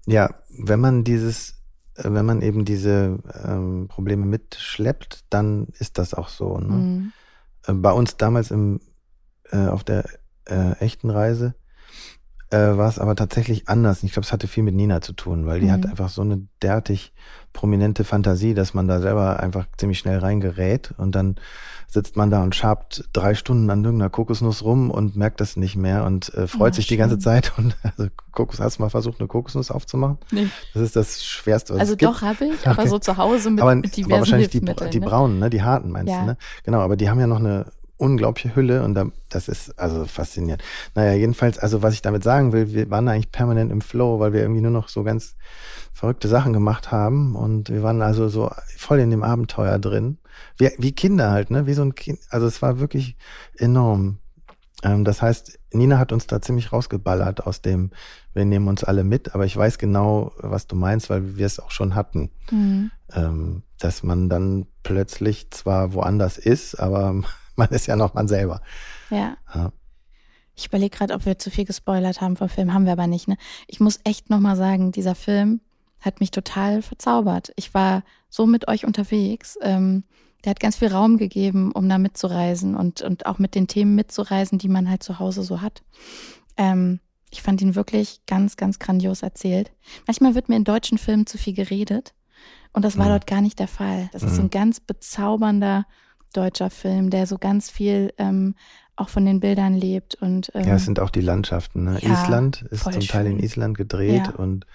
[0.07, 1.64] Ja, wenn man dieses
[1.97, 6.59] wenn man eben diese ähm, Probleme mitschleppt, dann ist das auch so.
[6.59, 6.75] Ne?
[6.75, 7.13] Mhm.
[7.67, 8.81] Äh, bei uns damals im,
[9.51, 10.05] äh, auf der
[10.47, 11.55] äh, echten Reise
[12.51, 14.03] äh, war es aber tatsächlich anders.
[14.03, 15.73] Ich glaube, es hatte viel mit Nina zu tun, weil die mhm.
[15.73, 17.13] hat einfach so eine derartig
[17.53, 21.37] prominente Fantasie, dass man da selber einfach ziemlich schnell reingerät und dann
[21.95, 25.77] sitzt man da und schabt drei Stunden an irgendeiner Kokosnuss rum und merkt das nicht
[25.77, 26.97] mehr und äh, freut ja, sich schön.
[26.97, 27.53] die ganze Zeit.
[27.57, 30.19] Und also Kokos, hast du mal versucht, eine Kokosnuss aufzumachen?
[30.33, 30.49] Nee.
[30.75, 32.89] Das ist das Schwerste, was Also es doch habe ich, aber okay.
[32.89, 35.07] so zu Hause mit, aber, mit diversen aber wahrscheinlich die, die ne?
[35.07, 35.49] braunen, ne?
[35.49, 36.21] die harten meinst ja.
[36.21, 36.37] du, ne?
[36.65, 37.67] Genau, aber die haben ja noch eine
[38.05, 40.63] unglaubliche Hülle und da, das ist also faszinierend.
[40.95, 44.33] Naja, jedenfalls, also was ich damit sagen will, wir waren eigentlich permanent im Flow, weil
[44.33, 45.37] wir irgendwie nur noch so ganz
[45.93, 50.19] verrückte Sachen gemacht haben und wir waren also so voll in dem Abenteuer drin.
[50.59, 51.67] Wie, wie Kinder halt, ne?
[51.67, 52.19] Wie so ein Kind.
[52.29, 53.17] Also es war wirklich
[53.57, 54.19] enorm.
[54.83, 57.91] Ähm, das heißt, Nina hat uns da ziemlich rausgeballert aus dem,
[58.35, 61.59] wir nehmen uns alle mit, aber ich weiß genau, was du meinst, weil wir es
[61.61, 62.31] auch schon hatten.
[62.51, 62.91] Mhm.
[63.15, 67.23] Ähm, dass man dann plötzlich zwar woanders ist, aber
[67.57, 68.61] man ist ja noch man selber.
[69.11, 69.37] Ja.
[69.55, 69.73] ja.
[70.57, 72.73] Ich überlege gerade, ob wir zu viel gespoilert haben vom Film.
[72.73, 73.27] Haben wir aber nicht.
[73.27, 73.37] Ne?
[73.67, 75.61] Ich muss echt nochmal sagen, dieser Film
[76.01, 77.53] hat mich total verzaubert.
[77.57, 79.59] Ich war so mit euch unterwegs.
[79.63, 80.05] Ähm,
[80.45, 83.95] der hat ganz viel Raum gegeben, um da mitzureisen und, und auch mit den Themen
[83.95, 85.83] mitzureisen, die man halt zu Hause so hat.
[86.57, 87.01] Ähm,
[87.31, 89.73] ich fand ihn wirklich ganz, ganz grandios erzählt.
[90.07, 92.15] Manchmal wird mir in deutschen Filmen zu viel geredet
[92.73, 93.11] und das war mhm.
[93.11, 94.11] dort gar nicht der Fall.
[94.13, 94.29] Das mhm.
[94.29, 95.87] ist so ein ganz bezaubernder
[96.37, 98.55] deutscher Film, der so ganz viel ähm,
[98.97, 100.15] auch von den Bildern lebt.
[100.17, 101.85] Und, ähm, ja, es sind auch die Landschaften.
[101.85, 101.99] Ne?
[102.01, 103.03] Ja, Island ist zum schön.
[103.03, 104.35] Teil in Island gedreht ja.
[104.37, 104.67] und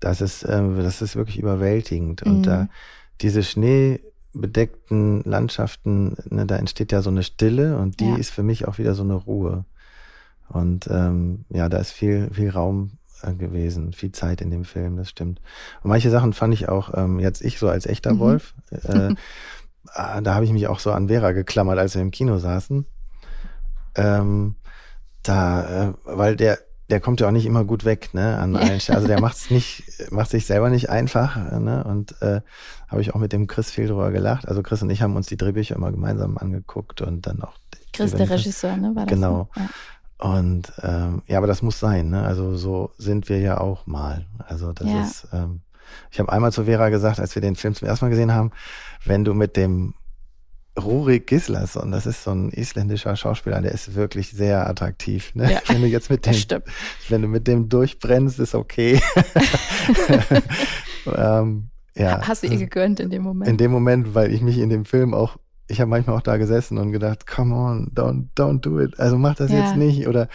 [0.00, 2.22] das ist, äh, das ist wirklich überwältigend.
[2.22, 2.42] Und mhm.
[2.44, 2.68] da
[3.20, 8.16] diese schneebedeckten Landschaften, ne, da entsteht ja so eine Stille und die ja.
[8.16, 9.64] ist für mich auch wieder so eine Ruhe.
[10.48, 12.92] Und ähm, ja, da ist viel, viel Raum
[13.22, 15.40] äh, gewesen, viel Zeit in dem Film, das stimmt.
[15.82, 18.18] Und manche Sachen fand ich auch, ähm, jetzt ich so als echter mhm.
[18.20, 19.14] Wolf, äh,
[19.94, 22.86] da habe ich mich auch so an Vera geklammert, als wir im Kino saßen.
[23.96, 24.56] Ähm,
[25.22, 26.58] da, äh, weil der,
[26.90, 28.96] der kommt ja auch nicht immer gut weg, ne, an allen Stellen.
[28.96, 32.40] Also der macht's nicht, macht sich selber nicht einfach, ne, und äh,
[32.88, 34.48] habe ich auch mit dem Chris viel drüber gelacht.
[34.48, 37.54] Also Chris und ich haben uns die Drehbücher immer gemeinsam angeguckt und dann auch.
[37.92, 39.14] Chris, der Regisseur, ne, war das?
[39.14, 39.48] Genau.
[39.56, 39.62] Ne?
[39.62, 39.68] Ja.
[40.18, 42.24] Und ähm, ja, aber das muss sein, ne?
[42.24, 44.26] Also so sind wir ja auch mal.
[44.38, 45.02] Also das ja.
[45.02, 45.60] ist, ähm,
[46.10, 48.50] ich habe einmal zu Vera gesagt, als wir den Film zum ersten Mal gesehen haben,
[49.04, 49.94] wenn du mit dem
[50.78, 55.34] Rurik Gislason, das ist so ein isländischer Schauspieler, der ist wirklich sehr attraktiv.
[55.34, 55.52] Ne?
[55.52, 56.62] Ja, wenn du jetzt mit dem,
[57.08, 59.00] wenn du mit dem durchbrennst, ist okay.
[61.16, 62.20] ähm, ja.
[62.26, 63.50] Hast du ihr gegönnt in dem Moment?
[63.50, 65.36] In dem Moment, weil ich mich in dem Film auch,
[65.66, 68.98] ich habe manchmal auch da gesessen und gedacht, come on, don't, don't do it.
[69.00, 69.64] Also mach das ja.
[69.64, 70.06] jetzt nicht.
[70.06, 70.28] Oder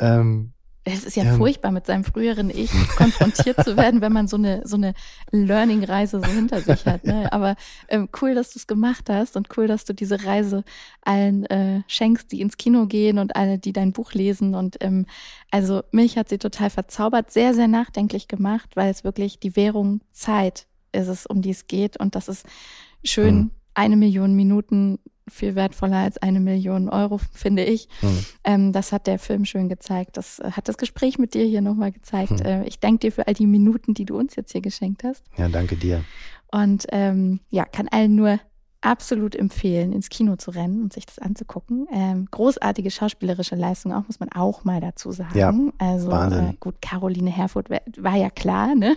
[0.00, 0.53] ähm,
[0.84, 4.36] es ist ja, ja, furchtbar, mit seinem früheren Ich konfrontiert zu werden, wenn man so
[4.36, 4.92] eine, so eine
[5.30, 7.04] Learning-Reise so hinter sich hat.
[7.04, 7.32] Ne?
[7.32, 7.56] Aber
[7.88, 10.62] ähm, cool, dass du es gemacht hast und cool, dass du diese Reise
[11.00, 14.54] allen äh, schenkst, die ins Kino gehen und alle, die dein Buch lesen.
[14.54, 15.06] Und ähm,
[15.50, 20.02] also mich hat sie total verzaubert, sehr, sehr nachdenklich gemacht, weil es wirklich die Währung
[20.12, 21.98] Zeit ist es, um die es geht.
[21.98, 22.44] Und das ist
[23.02, 23.50] schön, mhm.
[23.72, 24.98] eine Million Minuten
[25.28, 27.88] viel wertvoller als eine Million Euro, finde ich.
[28.02, 28.24] Mhm.
[28.44, 30.16] Ähm, das hat der Film schön gezeigt.
[30.16, 32.40] Das äh, hat das Gespräch mit dir hier nochmal gezeigt.
[32.40, 32.46] Mhm.
[32.46, 35.24] Äh, ich danke dir für all die Minuten, die du uns jetzt hier geschenkt hast.
[35.36, 36.04] Ja, danke dir.
[36.50, 38.38] Und ähm, ja, kann allen nur
[38.84, 41.88] absolut empfehlen, ins Kino zu rennen und sich das anzugucken.
[41.92, 45.38] Ähm, großartige schauspielerische Leistung auch, muss man auch mal dazu sagen.
[45.38, 46.10] Ja, also.
[46.10, 48.96] Äh, gut, Caroline Herfurth war, ja klar, ne?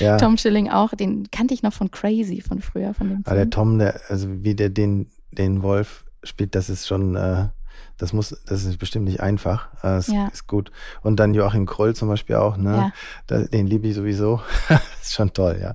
[0.00, 0.16] Ja.
[0.16, 3.50] Tom Schilling auch, den kannte ich noch von Crazy von früher, von dem Aber der
[3.50, 7.48] Tom, der, also wie der den den Wolf spielt, das ist schon, äh,
[7.96, 9.68] das muss, das ist bestimmt nicht einfach.
[9.82, 10.28] Äh, ist, ja.
[10.28, 10.70] ist gut.
[11.02, 12.92] Und dann Joachim Kroll zum Beispiel auch, ne?
[13.28, 13.44] Ja.
[13.46, 14.40] Den liebe ich sowieso.
[15.00, 15.74] ist schon toll, ja.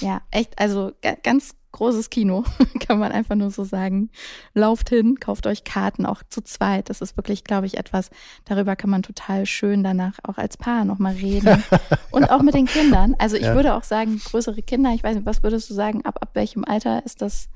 [0.00, 2.44] Ja, echt, also ganz großes Kino,
[2.86, 4.10] kann man einfach nur so sagen.
[4.54, 6.88] Lauft hin, kauft euch Karten, auch zu zweit.
[6.88, 8.10] Das ist wirklich, glaube ich, etwas,
[8.44, 11.62] darüber kann man total schön danach auch als Paar nochmal reden.
[12.10, 13.14] Und auch mit den Kindern.
[13.18, 13.54] Also ich ja.
[13.54, 16.64] würde auch sagen, größere Kinder, ich weiß nicht, was würdest du sagen, ab, ab welchem
[16.64, 17.48] Alter ist das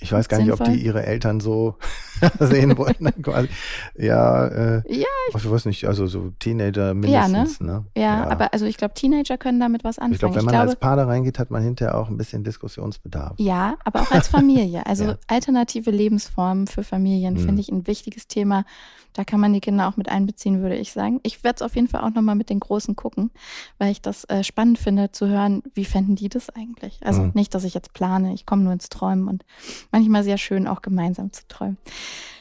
[0.00, 1.76] ich weiß gar nicht, ob die ihre Eltern so
[2.40, 3.10] sehen wollten.
[3.22, 3.48] quasi.
[3.96, 7.58] Ja, äh, ja ich, ich weiß nicht, also so Teenager mindestens.
[7.58, 7.72] Ja, ne?
[7.72, 7.84] ne?
[7.96, 10.14] Ja, ja, aber also ich glaube, Teenager können damit was anfangen.
[10.14, 12.44] Ich glaube, wenn man glaube, als Paar da reingeht, hat man hinterher auch ein bisschen
[12.44, 13.34] Diskussionsbedarf.
[13.38, 14.86] Ja, aber auch als Familie.
[14.86, 15.18] Also ja.
[15.26, 17.44] alternative Lebensformen für Familien hm.
[17.44, 18.64] finde ich ein wichtiges Thema.
[19.14, 21.18] Da kann man die Kinder auch mit einbeziehen, würde ich sagen.
[21.24, 23.30] Ich werde es auf jeden Fall auch nochmal mit den Großen gucken,
[23.78, 27.00] weil ich das äh, spannend finde zu hören, wie fänden die das eigentlich?
[27.04, 27.32] Also hm.
[27.34, 29.44] nicht, dass ich jetzt plane, ich komme nur ins Träumen und
[29.90, 31.78] manchmal sehr schön, auch gemeinsam zu träumen.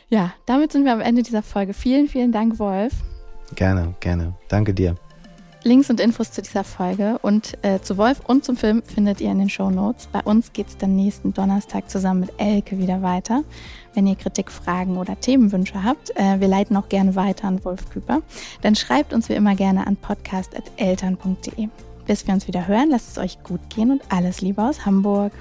[0.09, 1.73] Ja, damit sind wir am Ende dieser Folge.
[1.73, 2.93] Vielen, vielen Dank, Wolf.
[3.55, 4.33] Gerne, gerne.
[4.47, 4.95] Danke dir.
[5.63, 9.31] Links und Infos zu dieser Folge und äh, zu Wolf und zum Film findet ihr
[9.31, 10.07] in den Show Notes.
[10.07, 13.43] Bei uns geht es dann nächsten Donnerstag zusammen mit Elke wieder weiter.
[13.93, 17.89] Wenn ihr Kritik, Fragen oder Themenwünsche habt, äh, wir leiten auch gerne weiter an Wolf
[17.89, 18.21] Küper,
[18.61, 21.67] dann schreibt uns wie immer gerne an podcast.eltern.de.
[22.05, 25.33] Bis wir uns wieder hören, lasst es euch gut gehen und alles Liebe aus Hamburg.